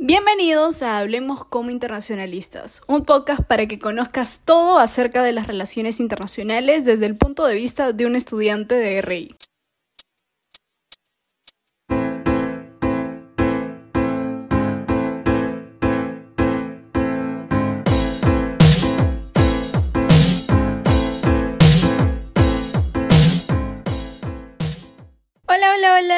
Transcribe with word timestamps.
Bienvenidos 0.00 0.82
a 0.82 1.00
Hablemos 1.00 1.44
como 1.44 1.70
Internacionalistas, 1.70 2.82
un 2.86 3.04
podcast 3.04 3.42
para 3.42 3.66
que 3.66 3.80
conozcas 3.80 4.42
todo 4.44 4.78
acerca 4.78 5.24
de 5.24 5.32
las 5.32 5.48
relaciones 5.48 5.98
internacionales 5.98 6.84
desde 6.84 7.06
el 7.06 7.16
punto 7.16 7.44
de 7.44 7.56
vista 7.56 7.92
de 7.92 8.06
un 8.06 8.14
estudiante 8.14 8.76
de 8.76 9.02
RI. 9.02 9.34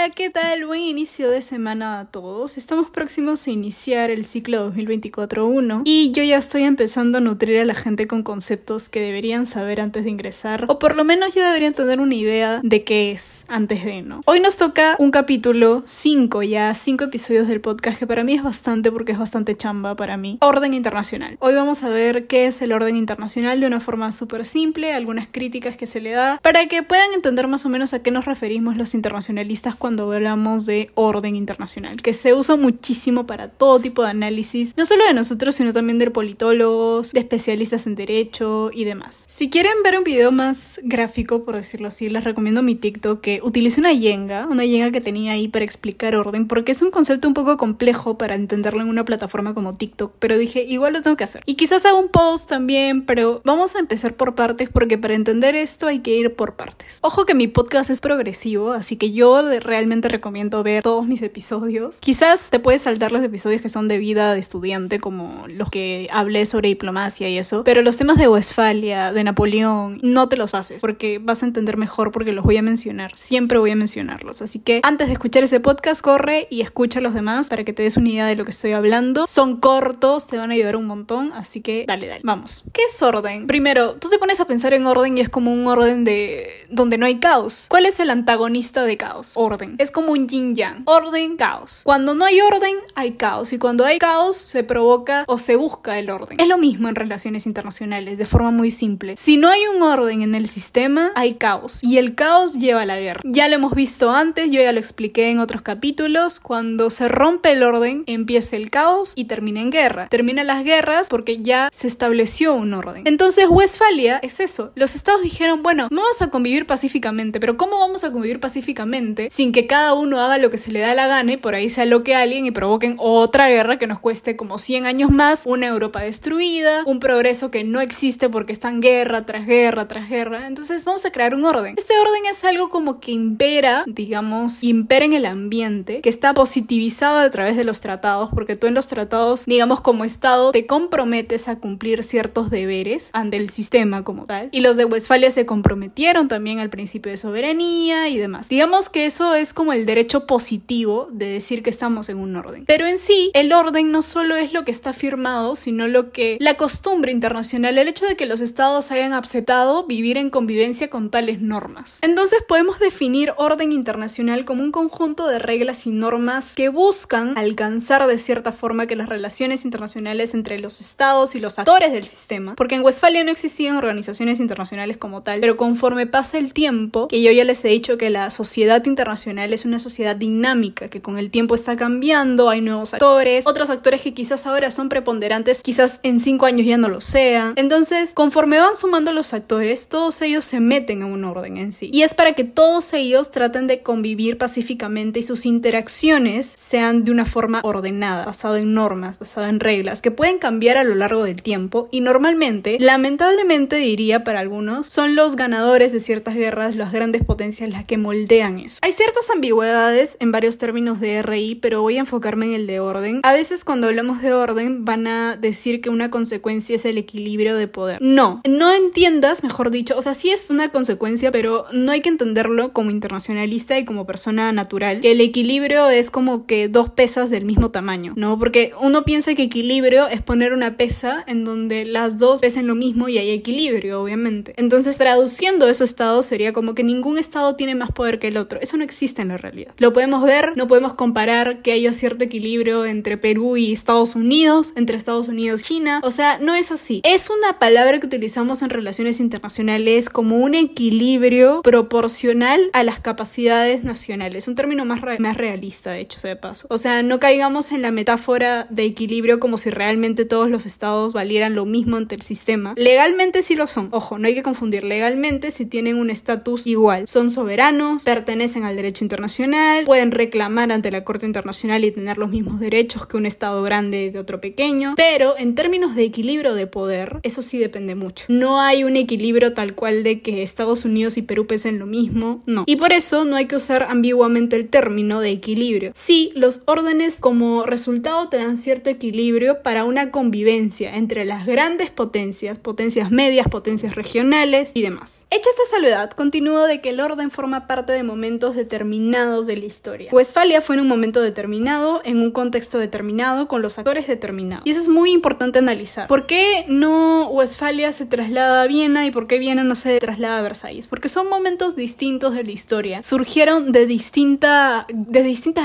Hola, 0.02 0.14
¿qué 0.14 0.30
tal? 0.30 0.64
Buen 0.64 0.80
inicio 0.80 1.30
de 1.30 1.42
semana 1.42 2.00
a 2.00 2.04
todos. 2.06 2.56
Estamos 2.56 2.88
próximos 2.88 3.46
a 3.46 3.50
iniciar 3.50 4.10
el 4.10 4.24
ciclo 4.24 4.72
2024-1 4.72 5.82
y 5.84 6.10
yo 6.12 6.22
ya 6.22 6.38
estoy 6.38 6.62
empezando 6.62 7.18
a 7.18 7.20
nutrir 7.20 7.60
a 7.60 7.66
la 7.66 7.74
gente 7.74 8.06
con 8.06 8.22
conceptos 8.22 8.88
que 8.88 9.02
deberían 9.02 9.44
saber 9.44 9.78
antes 9.78 10.04
de 10.04 10.10
ingresar 10.10 10.64
o 10.68 10.78
por 10.78 10.96
lo 10.96 11.04
menos 11.04 11.34
ya 11.34 11.46
deberían 11.46 11.74
tener 11.74 12.00
una 12.00 12.14
idea 12.14 12.60
de 12.62 12.82
qué 12.82 13.12
es 13.12 13.44
antes 13.48 13.84
de, 13.84 14.00
¿no? 14.00 14.22
Hoy 14.24 14.40
nos 14.40 14.56
toca 14.56 14.96
un 14.98 15.10
capítulo 15.10 15.82
5 15.84 16.44
ya, 16.44 16.72
5 16.72 17.04
episodios 17.04 17.46
del 17.46 17.60
podcast 17.60 17.98
que 17.98 18.06
para 18.06 18.24
mí 18.24 18.32
es 18.32 18.42
bastante 18.42 18.90
porque 18.90 19.12
es 19.12 19.18
bastante 19.18 19.54
chamba 19.54 19.96
para 19.96 20.16
mí. 20.16 20.38
Orden 20.40 20.72
internacional. 20.72 21.36
Hoy 21.40 21.54
vamos 21.54 21.82
a 21.82 21.90
ver 21.90 22.26
qué 22.26 22.46
es 22.46 22.62
el 22.62 22.72
orden 22.72 22.96
internacional 22.96 23.60
de 23.60 23.66
una 23.66 23.80
forma 23.80 24.12
súper 24.12 24.46
simple, 24.46 24.94
algunas 24.94 25.28
críticas 25.30 25.76
que 25.76 25.84
se 25.84 26.00
le 26.00 26.12
da 26.12 26.40
para 26.42 26.64
que 26.68 26.82
puedan 26.82 27.12
entender 27.12 27.48
más 27.48 27.66
o 27.66 27.68
menos 27.68 27.92
a 27.92 28.02
qué 28.02 28.10
nos 28.10 28.24
referimos 28.24 28.78
los 28.78 28.94
internacionales 28.94 29.50
cuando 29.78 29.89
hablamos 29.98 30.66
de 30.66 30.90
orden 30.94 31.36
internacional, 31.36 32.02
que 32.02 32.12
se 32.12 32.34
usa 32.34 32.56
muchísimo 32.56 33.26
para 33.26 33.48
todo 33.48 33.80
tipo 33.80 34.02
de 34.02 34.10
análisis, 34.10 34.74
no 34.76 34.84
solo 34.84 35.04
de 35.04 35.14
nosotros, 35.14 35.54
sino 35.54 35.72
también 35.72 35.98
de 35.98 36.10
politólogos, 36.10 37.12
de 37.12 37.20
especialistas 37.20 37.86
en 37.86 37.94
derecho 37.94 38.70
y 38.72 38.84
demás. 38.84 39.24
Si 39.28 39.50
quieren 39.50 39.82
ver 39.82 39.98
un 39.98 40.04
video 40.04 40.32
más 40.32 40.80
gráfico, 40.82 41.44
por 41.44 41.56
decirlo 41.56 41.88
así, 41.88 42.08
les 42.08 42.24
recomiendo 42.24 42.62
mi 42.62 42.74
TikTok 42.74 43.20
que 43.20 43.40
utilice 43.42 43.80
una 43.80 43.92
yenga, 43.92 44.46
una 44.46 44.64
yenga 44.64 44.90
que 44.90 45.00
tenía 45.00 45.32
ahí 45.32 45.48
para 45.48 45.64
explicar 45.64 46.16
orden, 46.16 46.46
porque 46.46 46.72
es 46.72 46.82
un 46.82 46.90
concepto 46.90 47.28
un 47.28 47.34
poco 47.34 47.56
complejo 47.56 48.18
para 48.18 48.34
entenderlo 48.34 48.82
en 48.82 48.88
una 48.88 49.04
plataforma 49.04 49.54
como 49.54 49.76
TikTok, 49.76 50.14
pero 50.18 50.38
dije, 50.38 50.62
igual 50.62 50.92
lo 50.92 51.02
tengo 51.02 51.16
que 51.16 51.24
hacer. 51.24 51.42
Y 51.46 51.54
quizás 51.54 51.84
haga 51.84 51.96
un 51.96 52.08
post 52.08 52.48
también, 52.48 53.04
pero 53.06 53.40
vamos 53.44 53.76
a 53.76 53.78
empezar 53.78 54.14
por 54.14 54.34
partes 54.34 54.68
porque 54.68 54.98
para 54.98 55.14
entender 55.14 55.54
esto 55.54 55.86
hay 55.86 56.00
que 56.00 56.14
ir 56.14 56.34
por 56.34 56.54
partes. 56.54 56.98
Ojo 57.02 57.26
que 57.26 57.34
mi 57.34 57.46
podcast 57.46 57.90
es 57.90 58.00
progresivo, 58.00 58.72
así 58.72 58.96
que 58.96 59.12
yo 59.12 59.42
realmente 59.42 59.79
recomiendo 59.88 60.62
ver 60.62 60.82
todos 60.82 61.06
mis 61.06 61.22
episodios. 61.22 62.00
Quizás 62.00 62.50
te 62.50 62.58
puedes 62.58 62.82
saltar 62.82 63.12
los 63.12 63.22
episodios 63.22 63.62
que 63.62 63.68
son 63.68 63.88
de 63.88 63.98
vida 63.98 64.34
de 64.34 64.40
estudiante, 64.40 65.00
como 65.00 65.46
los 65.48 65.70
que 65.70 66.08
hablé 66.12 66.46
sobre 66.46 66.68
diplomacia 66.68 67.28
y 67.28 67.38
eso, 67.38 67.64
pero 67.64 67.82
los 67.82 67.96
temas 67.96 68.18
de 68.18 68.28
Westfalia, 68.28 69.12
de 69.12 69.24
Napoleón, 69.24 70.00
no 70.02 70.28
te 70.28 70.36
los 70.36 70.54
haces 70.54 70.80
porque 70.80 71.18
vas 71.18 71.42
a 71.42 71.46
entender 71.46 71.76
mejor 71.76 72.12
porque 72.12 72.32
los 72.32 72.44
voy 72.44 72.56
a 72.56 72.62
mencionar. 72.62 73.16
Siempre 73.16 73.58
voy 73.58 73.70
a 73.70 73.76
mencionarlos. 73.76 74.42
Así 74.42 74.58
que 74.58 74.80
antes 74.82 75.08
de 75.08 75.14
escuchar 75.14 75.42
ese 75.44 75.60
podcast, 75.60 76.00
corre 76.02 76.46
y 76.50 76.60
escucha 76.60 77.00
los 77.00 77.14
demás 77.14 77.48
para 77.48 77.64
que 77.64 77.72
te 77.72 77.82
des 77.82 77.96
una 77.96 78.08
idea 78.08 78.26
de 78.26 78.36
lo 78.36 78.44
que 78.44 78.50
estoy 78.50 78.72
hablando. 78.72 79.26
Son 79.26 79.58
cortos, 79.58 80.26
te 80.26 80.36
van 80.36 80.50
a 80.50 80.54
ayudar 80.54 80.76
un 80.76 80.86
montón, 80.86 81.32
así 81.34 81.60
que 81.60 81.84
dale, 81.86 82.06
dale. 82.06 82.20
Vamos. 82.24 82.64
¿Qué 82.72 82.82
es 82.84 83.02
orden? 83.02 83.46
Primero, 83.46 83.94
tú 83.94 84.08
te 84.08 84.18
pones 84.18 84.40
a 84.40 84.46
pensar 84.46 84.74
en 84.74 84.86
orden 84.86 85.18
y 85.18 85.20
es 85.20 85.28
como 85.28 85.52
un 85.52 85.66
orden 85.66 86.04
de 86.04 86.48
donde 86.68 86.98
no 86.98 87.06
hay 87.06 87.18
caos. 87.18 87.66
¿Cuál 87.68 87.86
es 87.86 88.00
el 88.00 88.10
antagonista 88.10 88.84
de 88.84 88.96
caos? 88.96 89.32
Orden. 89.36 89.69
Es 89.78 89.90
como 89.90 90.12
un 90.12 90.28
yin 90.28 90.54
yang. 90.54 90.82
Orden, 90.84 91.36
caos. 91.36 91.82
Cuando 91.84 92.14
no 92.14 92.24
hay 92.24 92.40
orden, 92.40 92.76
hay 92.94 93.12
caos. 93.12 93.52
Y 93.52 93.58
cuando 93.58 93.84
hay 93.84 93.98
caos, 93.98 94.36
se 94.36 94.64
provoca 94.64 95.24
o 95.26 95.38
se 95.38 95.56
busca 95.56 95.98
el 95.98 96.10
orden. 96.10 96.40
Es 96.40 96.48
lo 96.48 96.58
mismo 96.58 96.88
en 96.88 96.94
relaciones 96.94 97.46
internacionales, 97.46 98.18
de 98.18 98.26
forma 98.26 98.50
muy 98.50 98.70
simple. 98.70 99.16
Si 99.16 99.36
no 99.36 99.48
hay 99.48 99.62
un 99.66 99.82
orden 99.82 100.22
en 100.22 100.34
el 100.34 100.48
sistema, 100.48 101.12
hay 101.14 101.34
caos. 101.34 101.82
Y 101.82 101.98
el 101.98 102.14
caos 102.14 102.54
lleva 102.54 102.82
a 102.82 102.86
la 102.86 102.98
guerra. 102.98 103.20
Ya 103.24 103.48
lo 103.48 103.56
hemos 103.56 103.74
visto 103.74 104.10
antes, 104.10 104.50
yo 104.50 104.60
ya 104.60 104.72
lo 104.72 104.78
expliqué 104.78 105.30
en 105.30 105.38
otros 105.38 105.62
capítulos. 105.62 106.40
Cuando 106.40 106.90
se 106.90 107.08
rompe 107.08 107.52
el 107.52 107.62
orden, 107.62 108.04
empieza 108.06 108.56
el 108.56 108.70
caos 108.70 109.12
y 109.16 109.24
termina 109.24 109.60
en 109.60 109.70
guerra. 109.70 110.08
Termina 110.08 110.44
las 110.44 110.64
guerras 110.64 111.08
porque 111.08 111.36
ya 111.36 111.70
se 111.72 111.86
estableció 111.86 112.54
un 112.54 112.74
orden. 112.74 113.02
Entonces, 113.06 113.46
Westfalia 113.48 114.18
es 114.18 114.40
eso. 114.40 114.72
Los 114.74 114.94
estados 114.94 115.22
dijeron, 115.22 115.62
bueno, 115.62 115.88
vamos 115.90 116.22
a 116.22 116.30
convivir 116.30 116.66
pacíficamente, 116.66 117.40
pero 117.40 117.56
¿cómo 117.56 117.78
vamos 117.78 118.04
a 118.04 118.12
convivir 118.12 118.40
pacíficamente? 118.40 119.28
sin 119.30 119.52
que 119.52 119.59
cada 119.66 119.94
uno 119.94 120.20
haga 120.20 120.38
lo 120.38 120.50
que 120.50 120.58
se 120.58 120.72
le 120.72 120.80
da 120.80 120.94
la 120.94 121.06
gana 121.06 121.32
y 121.32 121.36
por 121.36 121.54
ahí 121.54 121.70
se 121.70 121.82
aloque 121.82 122.14
a 122.14 122.22
alguien 122.22 122.46
y 122.46 122.50
provoquen 122.50 122.96
otra 122.98 123.48
guerra 123.48 123.78
que 123.78 123.86
nos 123.86 124.00
cueste 124.00 124.36
como 124.36 124.58
100 124.58 124.86
años 124.86 125.10
más, 125.10 125.42
una 125.44 125.66
Europa 125.66 126.00
destruida, 126.00 126.82
un 126.86 127.00
progreso 127.00 127.50
que 127.50 127.64
no 127.64 127.80
existe 127.80 128.28
porque 128.28 128.52
están 128.52 128.80
guerra 128.80 129.26
tras 129.26 129.46
guerra 129.46 129.88
tras 129.88 130.08
guerra. 130.08 130.46
Entonces 130.46 130.84
vamos 130.84 131.04
a 131.04 131.12
crear 131.12 131.34
un 131.34 131.44
orden. 131.44 131.74
Este 131.76 131.94
orden 131.98 132.26
es 132.30 132.44
algo 132.44 132.68
como 132.68 133.00
que 133.00 133.12
impera, 133.12 133.84
digamos, 133.86 134.62
impera 134.62 135.04
en 135.04 135.12
el 135.12 135.26
ambiente, 135.26 136.00
que 136.00 136.08
está 136.08 136.34
positivizado 136.34 137.18
a 137.18 137.30
través 137.30 137.56
de 137.56 137.64
los 137.64 137.80
tratados, 137.80 138.30
porque 138.34 138.56
tú 138.56 138.66
en 138.66 138.74
los 138.74 138.86
tratados, 138.86 139.44
digamos, 139.46 139.80
como 139.80 140.04
Estado, 140.04 140.52
te 140.52 140.66
comprometes 140.66 141.48
a 141.48 141.56
cumplir 141.56 142.02
ciertos 142.02 142.50
deberes 142.50 143.10
ante 143.12 143.36
el 143.36 143.50
sistema 143.50 144.04
como 144.04 144.24
tal. 144.24 144.48
Y 144.52 144.60
los 144.60 144.76
de 144.76 144.84
Westfalia 144.84 145.30
se 145.30 145.46
comprometieron 145.46 146.28
también 146.28 146.58
al 146.58 146.70
principio 146.70 147.12
de 147.12 147.18
soberanía 147.18 148.08
y 148.08 148.18
demás. 148.18 148.48
Digamos 148.48 148.90
que 148.90 149.06
eso 149.06 149.34
es 149.34 149.49
como 149.52 149.72
el 149.72 149.86
derecho 149.86 150.26
positivo 150.26 151.08
de 151.12 151.26
decir 151.26 151.62
que 151.62 151.70
estamos 151.70 152.08
en 152.08 152.18
un 152.18 152.36
orden. 152.36 152.64
Pero 152.66 152.86
en 152.86 152.98
sí, 152.98 153.30
el 153.34 153.52
orden 153.52 153.90
no 153.92 154.02
solo 154.02 154.36
es 154.36 154.52
lo 154.52 154.64
que 154.64 154.70
está 154.70 154.92
firmado, 154.92 155.56
sino 155.56 155.88
lo 155.88 156.12
que 156.12 156.36
la 156.40 156.56
costumbre 156.56 157.12
internacional, 157.12 157.78
el 157.78 157.88
hecho 157.88 158.06
de 158.06 158.16
que 158.16 158.26
los 158.26 158.40
estados 158.40 158.90
hayan 158.90 159.12
aceptado 159.12 159.86
vivir 159.86 160.16
en 160.16 160.30
convivencia 160.30 160.90
con 160.90 161.10
tales 161.10 161.40
normas. 161.40 161.98
Entonces 162.02 162.40
podemos 162.46 162.78
definir 162.78 163.32
orden 163.36 163.72
internacional 163.72 164.44
como 164.44 164.62
un 164.62 164.72
conjunto 164.72 165.26
de 165.26 165.38
reglas 165.38 165.86
y 165.86 165.90
normas 165.90 166.44
que 166.54 166.68
buscan 166.68 167.36
alcanzar 167.36 168.06
de 168.06 168.18
cierta 168.18 168.52
forma 168.52 168.86
que 168.86 168.96
las 168.96 169.08
relaciones 169.08 169.64
internacionales 169.64 170.34
entre 170.34 170.58
los 170.58 170.80
estados 170.80 171.34
y 171.34 171.40
los 171.40 171.58
actores 171.58 171.92
del 171.92 172.04
sistema, 172.04 172.54
porque 172.54 172.74
en 172.74 172.82
Westfalia 172.82 173.24
no 173.24 173.30
existían 173.30 173.76
organizaciones 173.76 174.40
internacionales 174.40 174.96
como 174.96 175.22
tal, 175.22 175.40
pero 175.40 175.56
conforme 175.56 176.06
pasa 176.06 176.38
el 176.38 176.52
tiempo, 176.52 177.08
que 177.08 177.22
yo 177.22 177.32
ya 177.32 177.44
les 177.44 177.64
he 177.64 177.68
dicho 177.68 177.98
que 177.98 178.10
la 178.10 178.30
sociedad 178.30 178.84
internacional 178.84 179.39
es 179.44 179.64
una 179.64 179.78
sociedad 179.78 180.16
dinámica 180.16 180.88
que 180.88 181.00
con 181.00 181.18
el 181.18 181.30
tiempo 181.30 181.54
está 181.54 181.76
cambiando, 181.76 182.48
hay 182.48 182.60
nuevos 182.60 182.94
actores, 182.94 183.46
otros 183.46 183.70
actores 183.70 184.02
que 184.02 184.14
quizás 184.14 184.46
ahora 184.46 184.70
son 184.70 184.88
preponderantes, 184.88 185.62
quizás 185.62 186.00
en 186.02 186.20
cinco 186.20 186.46
años 186.46 186.66
ya 186.66 186.76
no 186.76 186.88
lo 186.88 187.00
sean. 187.00 187.54
Entonces, 187.56 188.12
conforme 188.14 188.58
van 188.58 188.76
sumando 188.76 189.12
los 189.12 189.32
actores, 189.32 189.88
todos 189.88 190.20
ellos 190.22 190.44
se 190.44 190.60
meten 190.60 191.02
en 191.02 191.08
un 191.08 191.24
orden 191.24 191.56
en 191.56 191.72
sí. 191.72 191.90
Y 191.92 192.02
es 192.02 192.14
para 192.14 192.32
que 192.34 192.44
todos 192.44 192.92
ellos 192.92 193.30
traten 193.30 193.66
de 193.66 193.82
convivir 193.82 194.38
pacíficamente 194.38 195.20
y 195.20 195.22
sus 195.22 195.46
interacciones 195.46 196.46
sean 196.46 197.04
de 197.04 197.12
una 197.12 197.24
forma 197.24 197.60
ordenada, 197.62 198.26
basado 198.26 198.56
en 198.56 198.74
normas, 198.74 199.18
basado 199.18 199.46
en 199.46 199.60
reglas, 199.60 200.02
que 200.02 200.10
pueden 200.10 200.38
cambiar 200.38 200.76
a 200.76 200.84
lo 200.84 200.94
largo 200.94 201.24
del 201.24 201.42
tiempo 201.42 201.88
y 201.90 202.00
normalmente, 202.00 202.76
lamentablemente 202.80 203.76
diría 203.76 204.24
para 204.24 204.40
algunos, 204.40 204.86
son 204.86 205.14
los 205.14 205.36
ganadores 205.36 205.92
de 205.92 206.00
ciertas 206.00 206.34
guerras, 206.34 206.76
las 206.76 206.92
grandes 206.92 207.24
potencias 207.24 207.70
las 207.70 207.84
que 207.84 207.96
moldean 207.96 208.58
eso. 208.58 208.78
Hay 208.82 208.92
ciertas 208.92 209.29
ambigüedades 209.32 210.16
en 210.20 210.32
varios 210.32 210.58
términos 210.58 211.00
de 211.00 211.22
RI, 211.22 211.56
pero 211.56 211.82
voy 211.82 211.96
a 211.96 212.00
enfocarme 212.00 212.46
en 212.46 212.52
el 212.52 212.66
de 212.66 212.80
orden. 212.80 213.20
A 213.22 213.32
veces 213.32 213.64
cuando 213.64 213.88
hablamos 213.88 214.22
de 214.22 214.32
orden 214.32 214.84
van 214.84 215.06
a 215.06 215.36
decir 215.36 215.80
que 215.80 215.90
una 215.90 216.10
consecuencia 216.10 216.76
es 216.76 216.84
el 216.84 216.98
equilibrio 216.98 217.56
de 217.56 217.68
poder. 217.68 217.98
No, 218.00 218.40
no 218.48 218.72
entiendas, 218.72 219.42
mejor 219.42 219.70
dicho, 219.70 219.96
o 219.96 220.02
sea, 220.02 220.14
sí 220.14 220.30
es 220.30 220.50
una 220.50 220.70
consecuencia, 220.70 221.30
pero 221.30 221.64
no 221.72 221.92
hay 221.92 222.00
que 222.00 222.08
entenderlo 222.08 222.72
como 222.72 222.90
internacionalista 222.90 223.78
y 223.78 223.84
como 223.84 224.06
persona 224.06 224.52
natural, 224.52 225.00
que 225.00 225.12
el 225.12 225.20
equilibrio 225.20 225.88
es 225.88 226.10
como 226.10 226.46
que 226.46 226.68
dos 226.68 226.90
pesas 226.90 227.30
del 227.30 227.44
mismo 227.44 227.70
tamaño, 227.70 228.12
¿no? 228.16 228.38
Porque 228.38 228.72
uno 228.80 229.04
piensa 229.04 229.34
que 229.34 229.42
equilibrio 229.42 230.06
es 230.08 230.22
poner 230.22 230.52
una 230.52 230.76
pesa 230.76 231.24
en 231.26 231.44
donde 231.44 231.84
las 231.84 232.18
dos 232.18 232.40
pesen 232.40 232.66
lo 232.66 232.74
mismo 232.74 233.08
y 233.08 233.18
hay 233.18 233.30
equilibrio, 233.30 234.02
obviamente. 234.02 234.54
Entonces, 234.56 234.98
traduciendo 234.98 235.68
eso 235.68 235.84
estado 235.84 236.22
sería 236.22 236.52
como 236.52 236.74
que 236.74 236.82
ningún 236.82 237.18
estado 237.18 237.56
tiene 237.56 237.74
más 237.74 237.90
poder 237.92 238.18
que 238.18 238.28
el 238.28 238.36
otro 238.36 238.60
eso 238.60 238.76
no 238.76 238.84
existe 238.84 239.09
en 239.18 239.28
la 239.28 239.36
realidad. 239.36 239.74
Lo 239.78 239.92
podemos 239.92 240.22
ver, 240.24 240.52
no 240.56 240.68
podemos 240.68 240.94
comparar 240.94 241.62
que 241.62 241.72
haya 241.72 241.92
cierto 241.92 242.24
equilibrio 242.24 242.84
entre 242.84 243.16
Perú 243.16 243.56
y 243.56 243.72
Estados 243.72 244.14
Unidos, 244.14 244.72
entre 244.76 244.96
Estados 244.96 245.28
Unidos 245.28 245.62
y 245.62 245.64
China. 245.64 246.00
O 246.02 246.10
sea, 246.10 246.38
no 246.38 246.54
es 246.54 246.70
así. 246.70 247.00
Es 247.04 247.30
una 247.30 247.58
palabra 247.58 247.98
que 248.00 248.06
utilizamos 248.06 248.62
en 248.62 248.70
relaciones 248.70 249.20
internacionales 249.20 250.08
como 250.08 250.38
un 250.38 250.54
equilibrio 250.54 251.62
proporcional 251.62 252.70
a 252.72 252.84
las 252.84 253.00
capacidades 253.00 253.84
nacionales. 253.84 254.48
Un 254.48 254.54
término 254.54 254.84
más, 254.84 255.00
más 255.18 255.36
realista, 255.36 255.92
de 255.92 256.00
hecho, 256.00 256.20
se 256.20 256.28
de 256.28 256.36
paso. 256.36 256.66
O 256.70 256.78
sea, 256.78 257.02
no 257.02 257.20
caigamos 257.20 257.72
en 257.72 257.82
la 257.82 257.90
metáfora 257.90 258.66
de 258.70 258.84
equilibrio 258.84 259.40
como 259.40 259.58
si 259.58 259.70
realmente 259.70 260.24
todos 260.24 260.48
los 260.50 260.66
estados 260.66 261.12
valieran 261.12 261.54
lo 261.54 261.64
mismo 261.64 261.96
ante 261.96 262.14
el 262.14 262.22
sistema. 262.22 262.74
Legalmente 262.76 263.42
sí 263.42 263.56
lo 263.56 263.66
son. 263.66 263.88
Ojo, 263.90 264.18
no 264.18 264.26
hay 264.28 264.34
que 264.34 264.42
confundir. 264.42 264.84
Legalmente 264.84 265.50
si 265.50 265.66
tienen 265.66 265.96
un 265.96 266.10
estatus 266.10 266.66
igual. 266.66 267.06
Son 267.06 267.30
soberanos, 267.30 268.04
pertenecen 268.04 268.64
al 268.64 268.76
derecho 268.76 268.99
internacional, 269.02 269.84
pueden 269.84 270.10
reclamar 270.10 270.72
ante 270.72 270.90
la 270.90 271.04
Corte 271.04 271.26
Internacional 271.26 271.84
y 271.84 271.90
tener 271.90 272.18
los 272.18 272.30
mismos 272.30 272.60
derechos 272.60 273.06
que 273.06 273.16
un 273.16 273.26
Estado 273.26 273.62
grande 273.62 274.10
de 274.10 274.18
otro 274.18 274.40
pequeño, 274.40 274.94
pero 274.96 275.34
en 275.38 275.54
términos 275.54 275.94
de 275.94 276.04
equilibrio 276.04 276.54
de 276.54 276.66
poder, 276.66 277.20
eso 277.22 277.42
sí 277.42 277.58
depende 277.58 277.94
mucho. 277.94 278.26
No 278.28 278.60
hay 278.60 278.84
un 278.84 278.96
equilibrio 278.96 279.54
tal 279.54 279.74
cual 279.74 280.02
de 280.02 280.20
que 280.20 280.42
Estados 280.42 280.84
Unidos 280.84 281.16
y 281.16 281.22
Perú 281.22 281.46
pesen 281.46 281.78
lo 281.78 281.86
mismo, 281.86 282.42
no. 282.46 282.64
Y 282.66 282.76
por 282.76 282.92
eso 282.92 283.24
no 283.24 283.36
hay 283.36 283.46
que 283.46 283.56
usar 283.56 283.84
ambiguamente 283.84 284.56
el 284.56 284.68
término 284.68 285.20
de 285.20 285.30
equilibrio. 285.30 285.92
Sí, 285.94 286.32
los 286.34 286.62
órdenes 286.66 287.18
como 287.20 287.64
resultado 287.64 288.28
te 288.28 288.38
dan 288.38 288.56
cierto 288.56 288.90
equilibrio 288.90 289.62
para 289.62 289.84
una 289.84 290.10
convivencia 290.10 290.96
entre 290.96 291.24
las 291.24 291.46
grandes 291.46 291.90
potencias, 291.90 292.58
potencias 292.58 293.10
medias, 293.10 293.46
potencias 293.48 293.94
regionales 293.94 294.72
y 294.74 294.82
demás. 294.82 295.26
Hecha 295.30 295.48
esta 295.50 295.76
salvedad, 295.76 296.10
continúo 296.10 296.66
de 296.66 296.80
que 296.80 296.90
el 296.90 297.00
orden 297.00 297.30
forma 297.30 297.66
parte 297.66 297.92
de 297.92 298.02
momentos 298.02 298.56
determinados 298.56 298.89
de 298.90 299.56
la 299.56 299.64
historia. 299.66 300.10
Westfalia 300.12 300.60
fue 300.60 300.74
en 300.74 300.82
un 300.82 300.88
momento 300.88 301.20
determinado, 301.20 302.00
en 302.04 302.18
un 302.18 302.32
contexto 302.32 302.78
determinado, 302.78 303.46
con 303.46 303.62
los 303.62 303.78
actores 303.78 304.08
determinados. 304.08 304.66
Y 304.66 304.70
eso 304.70 304.80
es 304.80 304.88
muy 304.88 305.12
importante 305.12 305.60
analizar. 305.60 306.08
¿Por 306.08 306.26
qué 306.26 306.64
no 306.66 307.28
Westfalia 307.28 307.92
se 307.92 308.06
traslada 308.06 308.62
a 308.62 308.66
Viena 308.66 309.06
y 309.06 309.12
por 309.12 309.28
qué 309.28 309.38
Viena 309.38 309.62
no 309.62 309.76
se 309.76 309.98
traslada 310.00 310.38
a 310.38 310.42
Versalles? 310.42 310.88
Porque 310.88 311.08
son 311.08 311.28
momentos 311.28 311.76
distintos 311.76 312.34
de 312.34 312.42
la 312.42 312.50
historia. 312.50 313.02
Surgieron 313.02 313.70
de 313.70 313.86
distintas 313.86 314.86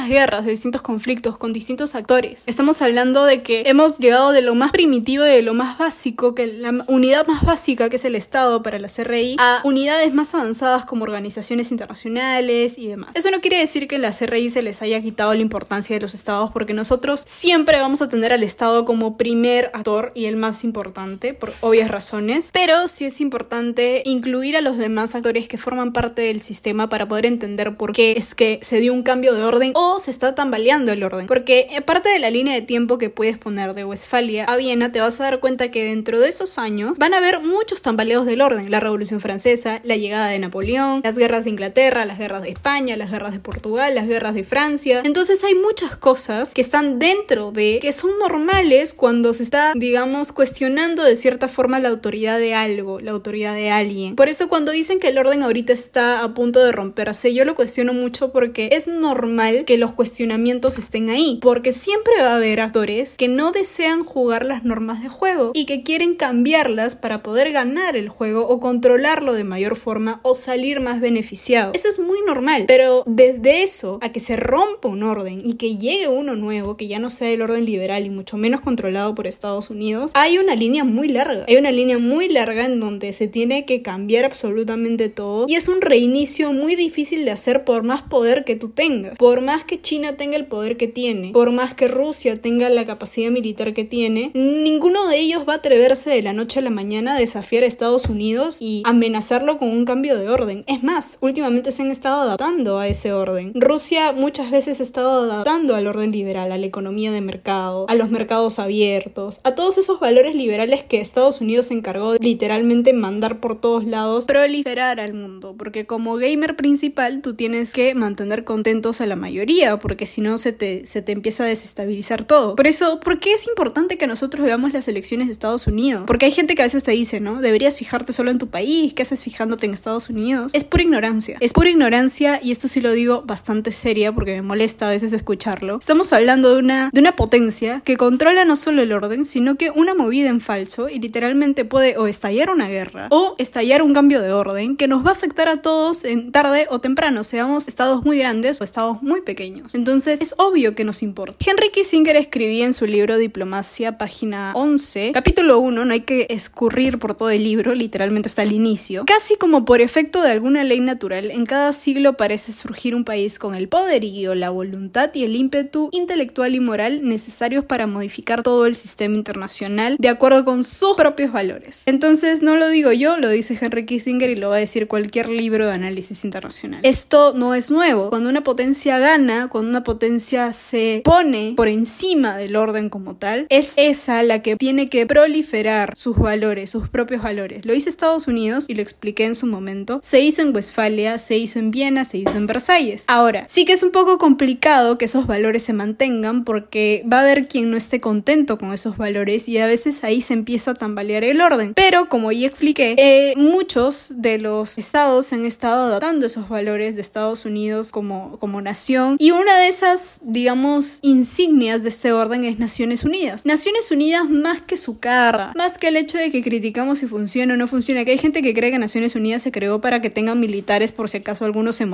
guerras, 0.07 0.45
de 0.45 0.51
distintos 0.51 0.81
conflictos, 0.83 1.37
con 1.37 1.51
distintos 1.51 1.95
actores. 1.95 2.43
Estamos 2.47 2.81
hablando 2.81 3.25
de 3.25 3.41
que 3.41 3.63
hemos 3.65 3.97
llegado 3.97 4.31
de 4.31 4.41
lo 4.41 4.53
más 4.53 4.71
primitivo 4.71 5.25
y 5.25 5.29
de 5.29 5.41
lo 5.41 5.55
más 5.55 5.77
básico, 5.79 6.35
que 6.35 6.47
la 6.47 6.85
unidad 6.87 7.25
más 7.25 7.43
básica 7.43 7.89
que 7.89 7.95
es 7.95 8.05
el 8.05 8.15
Estado 8.15 8.61
para 8.61 8.77
la 8.79 8.87
CRI, 8.87 9.37
a 9.39 9.61
unidades 9.63 10.13
más 10.13 10.35
avanzadas 10.35 10.85
como 10.85 11.03
organizaciones 11.03 11.71
internacionales 11.71 12.77
y 12.77 12.87
demás. 12.87 13.14
Eso 13.15 13.31
no 13.31 13.39
quiere 13.39 13.59
decir 13.59 13.87
que 13.87 13.97
la 13.97 14.11
CRI 14.11 14.49
se 14.49 14.61
les 14.61 14.81
haya 14.81 14.99
quitado 14.99 15.33
la 15.33 15.39
importancia 15.39 15.95
de 15.95 16.01
los 16.01 16.13
estados, 16.13 16.51
porque 16.51 16.73
nosotros 16.73 17.23
siempre 17.25 17.79
vamos 17.79 18.01
a 18.01 18.09
tener 18.09 18.33
al 18.33 18.43
Estado 18.43 18.83
como 18.83 19.15
primer 19.15 19.71
actor 19.73 20.11
y 20.15 20.25
el 20.25 20.35
más 20.35 20.65
importante, 20.65 21.33
por 21.33 21.53
obvias 21.61 21.89
razones, 21.89 22.49
pero 22.51 22.89
sí 22.89 23.05
es 23.05 23.21
importante 23.21 24.03
incluir 24.03 24.57
a 24.57 24.61
los 24.61 24.77
demás 24.77 25.15
actores 25.15 25.47
que 25.47 25.57
forman 25.57 25.93
parte 25.93 26.23
del 26.23 26.41
sistema 26.41 26.89
para 26.89 27.07
poder 27.07 27.25
entender 27.25 27.77
por 27.77 27.93
qué 27.93 28.15
es 28.17 28.35
que 28.35 28.59
se 28.61 28.81
dio 28.81 28.91
un 28.91 29.01
cambio 29.01 29.33
de 29.33 29.43
orden 29.43 29.71
o 29.75 30.01
se 30.01 30.11
está 30.11 30.35
tambaleando 30.35 30.91
el 30.91 31.01
orden. 31.01 31.25
Porque 31.27 31.69
parte 31.85 32.09
de 32.09 32.19
la 32.19 32.29
línea 32.29 32.53
de 32.53 32.63
tiempo 32.63 32.97
que 32.97 33.09
puedes 33.09 33.37
poner 33.37 33.73
de 33.73 33.85
Westfalia 33.85 34.43
a 34.43 34.57
Viena, 34.57 34.91
te 34.91 34.99
vas 34.99 35.21
a 35.21 35.23
dar 35.23 35.39
cuenta 35.39 35.71
que 35.71 35.85
dentro 35.85 36.19
de 36.19 36.27
esos 36.27 36.57
años 36.57 36.97
van 36.99 37.13
a 37.13 37.19
haber 37.19 37.39
muchos 37.39 37.81
tambaleos 37.81 38.25
del 38.25 38.41
orden. 38.41 38.69
La 38.69 38.81
Revolución 38.81 39.21
Francesa, 39.21 39.79
la 39.85 39.95
llegada 39.95 40.27
de 40.27 40.39
Napoleón, 40.39 40.99
las 41.01 41.17
guerras 41.17 41.45
de 41.45 41.51
Inglaterra, 41.51 42.03
las 42.03 42.17
guerras 42.17 42.43
de 42.43 42.49
España, 42.49 42.97
las 42.97 43.04
guerras 43.11 43.33
de 43.33 43.39
Portugal, 43.39 43.95
las 43.95 44.07
guerras 44.07 44.35
de 44.35 44.43
Francia. 44.43 45.01
Entonces 45.03 45.43
hay 45.43 45.55
muchas 45.55 45.95
cosas 45.97 46.53
que 46.53 46.61
están 46.61 46.99
dentro 46.99 47.51
de 47.51 47.79
que 47.81 47.91
son 47.91 48.11
normales 48.19 48.93
cuando 48.93 49.33
se 49.33 49.43
está, 49.43 49.73
digamos, 49.75 50.31
cuestionando 50.31 51.03
de 51.03 51.15
cierta 51.15 51.47
forma 51.47 51.79
la 51.79 51.89
autoridad 51.89 52.39
de 52.39 52.53
algo, 52.53 52.99
la 52.99 53.11
autoridad 53.11 53.55
de 53.55 53.71
alguien. 53.71 54.15
Por 54.15 54.29
eso 54.29 54.49
cuando 54.49 54.71
dicen 54.71 54.99
que 54.99 55.09
el 55.09 55.17
orden 55.17 55.43
ahorita 55.43 55.73
está 55.73 56.23
a 56.23 56.33
punto 56.33 56.63
de 56.63 56.71
romperse, 56.71 57.33
yo 57.33 57.45
lo 57.45 57.55
cuestiono 57.55 57.93
mucho 57.93 58.31
porque 58.31 58.69
es 58.71 58.87
normal 58.87 59.65
que 59.65 59.77
los 59.77 59.93
cuestionamientos 59.93 60.77
estén 60.77 61.09
ahí, 61.09 61.39
porque 61.41 61.71
siempre 61.71 62.13
va 62.21 62.33
a 62.33 62.35
haber 62.35 62.61
actores 62.61 63.17
que 63.17 63.27
no 63.27 63.51
desean 63.51 64.03
jugar 64.03 64.45
las 64.45 64.63
normas 64.63 65.01
de 65.01 65.09
juego 65.09 65.51
y 65.53 65.65
que 65.65 65.83
quieren 65.83 66.15
cambiarlas 66.15 66.95
para 66.95 67.23
poder 67.23 67.51
ganar 67.51 67.95
el 67.95 68.09
juego 68.09 68.47
o 68.47 68.59
controlarlo 68.59 69.33
de 69.33 69.43
mayor 69.43 69.75
forma 69.75 70.19
o 70.23 70.35
salir 70.35 70.79
más 70.79 71.01
beneficiado. 71.01 71.71
Eso 71.73 71.89
es 71.89 71.99
muy 71.99 72.19
normal, 72.25 72.65
pero 72.67 72.94
desde 73.05 73.63
eso 73.63 73.99
a 74.01 74.11
que 74.11 74.19
se 74.19 74.35
rompa 74.35 74.87
un 74.87 75.03
orden 75.03 75.41
y 75.43 75.53
que 75.55 75.77
llegue 75.77 76.07
uno 76.07 76.35
nuevo, 76.35 76.77
que 76.77 76.87
ya 76.87 76.99
no 76.99 77.09
sea 77.09 77.29
el 77.29 77.41
orden 77.41 77.65
liberal 77.65 78.05
y 78.05 78.09
mucho 78.09 78.37
menos 78.37 78.61
controlado 78.61 79.15
por 79.15 79.27
Estados 79.27 79.69
Unidos, 79.69 80.11
hay 80.15 80.37
una 80.37 80.55
línea 80.55 80.83
muy 80.83 81.07
larga. 81.07 81.45
Hay 81.47 81.57
una 81.57 81.71
línea 81.71 81.97
muy 81.97 82.29
larga 82.29 82.65
en 82.65 82.79
donde 82.79 83.13
se 83.13 83.27
tiene 83.27 83.65
que 83.65 83.81
cambiar 83.81 84.25
absolutamente 84.25 85.09
todo 85.09 85.45
y 85.47 85.55
es 85.55 85.67
un 85.67 85.81
reinicio 85.81 86.53
muy 86.53 86.75
difícil 86.75 87.25
de 87.25 87.31
hacer 87.31 87.63
por 87.63 87.83
más 87.83 88.03
poder 88.03 88.43
que 88.43 88.55
tú 88.55 88.69
tengas, 88.69 89.17
por 89.17 89.41
más 89.41 89.63
que 89.63 89.81
China 89.81 90.13
tenga 90.13 90.35
el 90.37 90.45
poder 90.45 90.77
que 90.77 90.87
tiene, 90.87 91.31
por 91.31 91.51
más 91.51 91.73
que 91.73 91.87
Rusia 91.87 92.41
tenga 92.41 92.69
la 92.69 92.85
capacidad 92.85 93.31
militar 93.31 93.73
que 93.73 93.83
tiene, 93.83 94.31
ninguno 94.33 95.07
de 95.07 95.19
ellos 95.19 95.43
va 95.47 95.53
a 95.53 95.57
atreverse 95.57 96.09
de 96.09 96.21
la 96.21 96.33
noche 96.33 96.59
a 96.59 96.63
la 96.63 96.69
mañana 96.69 97.15
a 97.15 97.19
desafiar 97.19 97.63
a 97.63 97.67
Estados 97.67 98.05
Unidos 98.05 98.61
y 98.61 98.83
amenazarlo 98.85 99.57
con 99.57 99.69
un 99.69 99.85
cambio 99.85 100.17
de 100.17 100.29
orden. 100.29 100.63
Es 100.67 100.83
más, 100.83 101.17
últimamente 101.21 101.71
se 101.71 101.83
han 101.83 101.91
estado 101.91 102.21
adaptando 102.21 102.79
a 102.79 102.84
ese 102.87 103.13
orden. 103.13 103.51
Rusia 103.55 104.11
muchas 104.11 104.51
veces 104.51 104.79
ha 104.79 104.83
estado 104.83 105.31
adaptando 105.31 105.75
al 105.75 105.87
orden 105.87 106.11
liberal, 106.11 106.51
a 106.51 106.57
la 106.57 106.65
economía 106.65 107.11
de 107.11 107.21
mercado, 107.21 107.85
a 107.89 107.95
los 107.95 108.09
mercados 108.09 108.59
abiertos, 108.59 109.41
a 109.43 109.55
todos 109.55 109.77
esos 109.77 109.99
valores 109.99 110.35
liberales 110.35 110.83
que 110.83 110.99
Estados 110.99 111.41
Unidos 111.41 111.67
se 111.67 111.73
encargó 111.73 112.13
de 112.13 112.19
literalmente 112.19 112.93
mandar 112.93 113.39
por 113.39 113.59
todos 113.59 113.85
lados, 113.85 114.25
proliferar 114.25 114.99
al 114.99 115.13
mundo, 115.13 115.55
porque 115.57 115.85
como 115.85 116.15
gamer 116.17 116.55
principal 116.55 117.21
tú 117.21 117.35
tienes 117.35 117.73
que 117.73 117.95
mantener 117.95 118.43
contentos 118.43 119.01
a 119.01 119.05
la 119.05 119.15
mayoría, 119.15 119.77
porque 119.79 120.07
si 120.07 120.21
no 120.21 120.37
se 120.37 120.53
te, 120.53 120.85
se 120.85 121.01
te 121.01 121.11
empieza 121.11 121.43
a 121.43 121.47
desestabilizar 121.47 122.25
todo. 122.25 122.55
Por 122.55 122.67
eso, 122.67 122.99
¿por 122.99 123.19
qué 123.19 123.33
es 123.33 123.47
importante 123.47 123.97
que 123.97 124.07
nosotros 124.07 124.45
veamos 124.45 124.73
las 124.73 124.87
elecciones 124.87 125.27
de 125.27 125.33
Estados 125.33 125.67
Unidos? 125.67 126.03
Porque 126.07 126.25
hay 126.25 126.31
gente 126.31 126.55
que 126.55 126.61
a 126.61 126.65
veces 126.65 126.83
te 126.83 126.91
dice, 126.91 127.19
¿no? 127.19 127.41
Deberías 127.41 127.77
fijarte 127.77 128.13
solo 128.13 128.31
en 128.31 128.37
tu 128.37 128.47
país, 128.47 128.93
¿qué 128.93 129.03
haces 129.03 129.23
fijándote 129.23 129.65
en 129.65 129.73
Estados 129.73 130.09
Unidos? 130.09 130.53
Es 130.53 130.63
pura 130.63 130.83
ignorancia. 130.83 131.37
Es 131.39 131.53
pura 131.53 131.69
ignorancia 131.69 132.39
y 132.41 132.51
esto 132.51 132.67
sí 132.75 132.81
lo 132.81 132.91
digo 132.91 133.23
bastante 133.25 133.71
seria 133.71 134.11
porque 134.11 134.33
me 134.33 134.41
molesta 134.41 134.87
a 134.87 134.91
veces 134.91 135.13
escucharlo. 135.13 135.77
Estamos 135.79 136.11
hablando 136.11 136.53
de 136.53 136.59
una, 136.59 136.89
de 136.91 136.99
una 136.99 137.15
potencia 137.15 137.81
que 137.85 137.95
controla 137.95 138.43
no 138.43 138.57
solo 138.57 138.81
el 138.81 138.91
orden, 138.91 139.23
sino 139.23 139.55
que 139.55 139.71
una 139.71 139.95
movida 139.95 140.27
en 140.27 140.41
falso 140.41 140.89
y 140.89 140.99
literalmente 140.99 141.63
puede 141.63 141.97
o 141.97 142.07
estallar 142.07 142.49
una 142.49 142.67
guerra 142.67 143.07
o 143.11 143.35
estallar 143.37 143.81
un 143.81 143.93
cambio 143.93 144.21
de 144.21 144.33
orden 144.33 144.75
que 144.75 144.89
nos 144.89 145.05
va 145.05 145.11
a 145.11 145.13
afectar 145.13 145.47
a 145.47 145.61
todos 145.61 146.03
en 146.03 146.33
tarde 146.33 146.67
o 146.69 146.79
temprano, 146.79 147.23
seamos 147.23 147.69
estados 147.69 148.03
muy 148.03 148.19
grandes 148.19 148.59
o 148.59 148.65
estados 148.65 149.01
muy 149.01 149.21
pequeños. 149.21 149.73
Entonces 149.73 150.19
es 150.19 150.35
obvio 150.37 150.75
que 150.75 150.83
nos 150.83 151.01
importa. 151.01 151.37
Henry 151.49 151.69
Kissinger 151.69 152.17
escribía 152.17 152.65
en 152.65 152.73
su 152.73 152.87
libro 152.87 153.17
Diplomacia, 153.17 153.97
página 153.97 154.51
11, 154.53 155.11
capítulo 155.13 155.59
1, 155.59 155.85
no 155.85 155.93
hay 155.93 156.01
que 156.01 156.27
escurrir 156.29 156.99
por 156.99 157.15
todo 157.15 157.29
el 157.29 157.45
libro, 157.45 157.73
literalmente 157.73 158.27
hasta 158.27 158.43
el 158.43 158.51
inicio. 158.51 159.05
Casi 159.05 159.37
como 159.37 159.63
por 159.63 159.79
efecto 159.79 160.21
de 160.21 160.31
alguna 160.31 160.65
ley 160.65 160.81
natural, 160.81 161.31
en 161.31 161.45
cada 161.45 161.71
siglo 161.71 162.17
parece 162.17 162.51
surgir 162.65 162.95
un 162.95 163.05
país 163.05 163.37
con 163.37 163.53
el 163.53 163.67
poderío, 163.67 164.33
la 164.33 164.49
voluntad 164.49 165.11
y 165.13 165.23
el 165.23 165.35
ímpetu 165.35 165.89
intelectual 165.91 166.55
y 166.55 166.59
moral 166.59 167.07
necesarios 167.07 167.63
para 167.63 167.85
modificar 167.85 168.41
todo 168.41 168.65
el 168.65 168.73
sistema 168.73 169.15
internacional 169.15 169.97
de 169.99 170.09
acuerdo 170.09 170.43
con 170.43 170.63
sus 170.63 170.95
propios 170.95 171.31
valores. 171.31 171.83
Entonces, 171.85 172.41
no 172.41 172.55
lo 172.55 172.69
digo 172.69 172.91
yo, 172.91 173.17
lo 173.17 173.29
dice 173.29 173.55
Henry 173.61 173.85
Kissinger 173.85 174.31
y 174.31 174.35
lo 174.35 174.49
va 174.49 174.55
a 174.55 174.59
decir 174.59 174.87
cualquier 174.87 175.29
libro 175.29 175.67
de 175.67 175.73
análisis 175.73 176.25
internacional. 176.25 176.79
Esto 176.83 177.33
no 177.35 177.53
es 177.53 177.69
nuevo. 177.69 178.09
Cuando 178.09 178.29
una 178.29 178.43
potencia 178.43 178.97
gana, 178.97 179.47
cuando 179.47 179.69
una 179.69 179.83
potencia 179.83 180.51
se 180.51 181.01
pone 181.03 181.53
por 181.55 181.67
encima 181.67 182.35
del 182.37 182.55
orden 182.55 182.89
como 182.89 183.15
tal, 183.15 183.45
es 183.49 183.73
esa 183.75 184.23
la 184.23 184.41
que 184.41 184.55
tiene 184.55 184.89
que 184.89 185.05
proliferar 185.05 185.93
sus 185.95 186.17
valores, 186.17 186.71
sus 186.71 186.89
propios 186.89 187.21
valores. 187.21 187.63
Lo 187.65 187.75
hizo 187.75 187.89
Estados 187.89 188.27
Unidos 188.27 188.65
y 188.67 188.73
lo 188.73 188.81
expliqué 188.81 189.25
en 189.25 189.35
su 189.35 189.45
momento. 189.45 189.99
Se 190.01 190.19
hizo 190.19 190.41
en 190.41 190.55
Westfalia, 190.55 191.19
se 191.19 191.37
hizo 191.37 191.59
en 191.59 191.69
Viena, 191.69 192.05
se 192.05 192.17
hizo 192.17 192.35
en 192.35 192.44
Versalles. 192.47 193.05
Ahora, 193.07 193.45
sí 193.49 193.65
que 193.65 193.73
es 193.73 193.83
un 193.83 193.91
poco 193.91 194.17
complicado 194.17 194.97
que 194.97 195.05
esos 195.05 195.27
valores 195.27 195.63
se 195.63 195.73
mantengan 195.73 196.43
porque 196.43 197.03
va 197.11 197.19
a 197.19 197.21
haber 197.21 197.47
quien 197.47 197.69
no 197.69 197.77
esté 197.77 197.99
contento 197.99 198.57
con 198.57 198.73
esos 198.73 198.97
valores 198.97 199.47
y 199.49 199.57
a 199.57 199.67
veces 199.67 200.03
ahí 200.03 200.21
se 200.21 200.33
empieza 200.33 200.71
a 200.71 200.73
tambalear 200.73 201.23
el 201.23 201.41
orden. 201.41 201.73
Pero 201.73 202.09
como 202.09 202.31
ya 202.31 202.47
expliqué, 202.47 202.95
eh, 202.97 203.33
muchos 203.35 204.13
de 204.15 204.37
los 204.37 204.77
estados 204.77 205.31
han 205.33 205.45
estado 205.45 205.85
adaptando 205.85 206.25
esos 206.25 206.49
valores 206.49 206.95
de 206.95 207.01
Estados 207.01 207.45
Unidos 207.45 207.91
como, 207.91 208.37
como 208.39 208.61
nación 208.61 209.17
y 209.19 209.31
una 209.31 209.57
de 209.59 209.67
esas, 209.67 210.19
digamos, 210.21 210.99
insignias 211.01 211.83
de 211.83 211.89
este 211.89 212.11
orden 212.11 212.45
es 212.45 212.59
Naciones 212.59 213.03
Unidas. 213.03 213.45
Naciones 213.45 213.91
Unidas 213.91 214.29
más 214.29 214.61
que 214.61 214.77
su 214.77 214.99
cara, 214.99 215.51
más 215.55 215.77
que 215.77 215.87
el 215.87 215.97
hecho 215.97 216.17
de 216.17 216.31
que 216.31 216.41
criticamos 216.41 216.99
si 216.99 217.07
funciona 217.07 217.53
o 217.53 217.57
no 217.57 217.67
funciona, 217.67 218.05
que 218.05 218.11
hay 218.11 218.17
gente 218.17 218.41
que 218.41 218.53
cree 218.53 218.71
que 218.71 218.79
Naciones 218.79 219.15
Unidas 219.15 219.41
se 219.41 219.51
creó 219.51 219.81
para 219.81 220.01
que 220.01 220.09
tengan 220.09 220.39
militares 220.39 220.91
por 220.91 221.09
si 221.09 221.17
acaso 221.17 221.45
alguno 221.45 221.73
se 221.73 221.85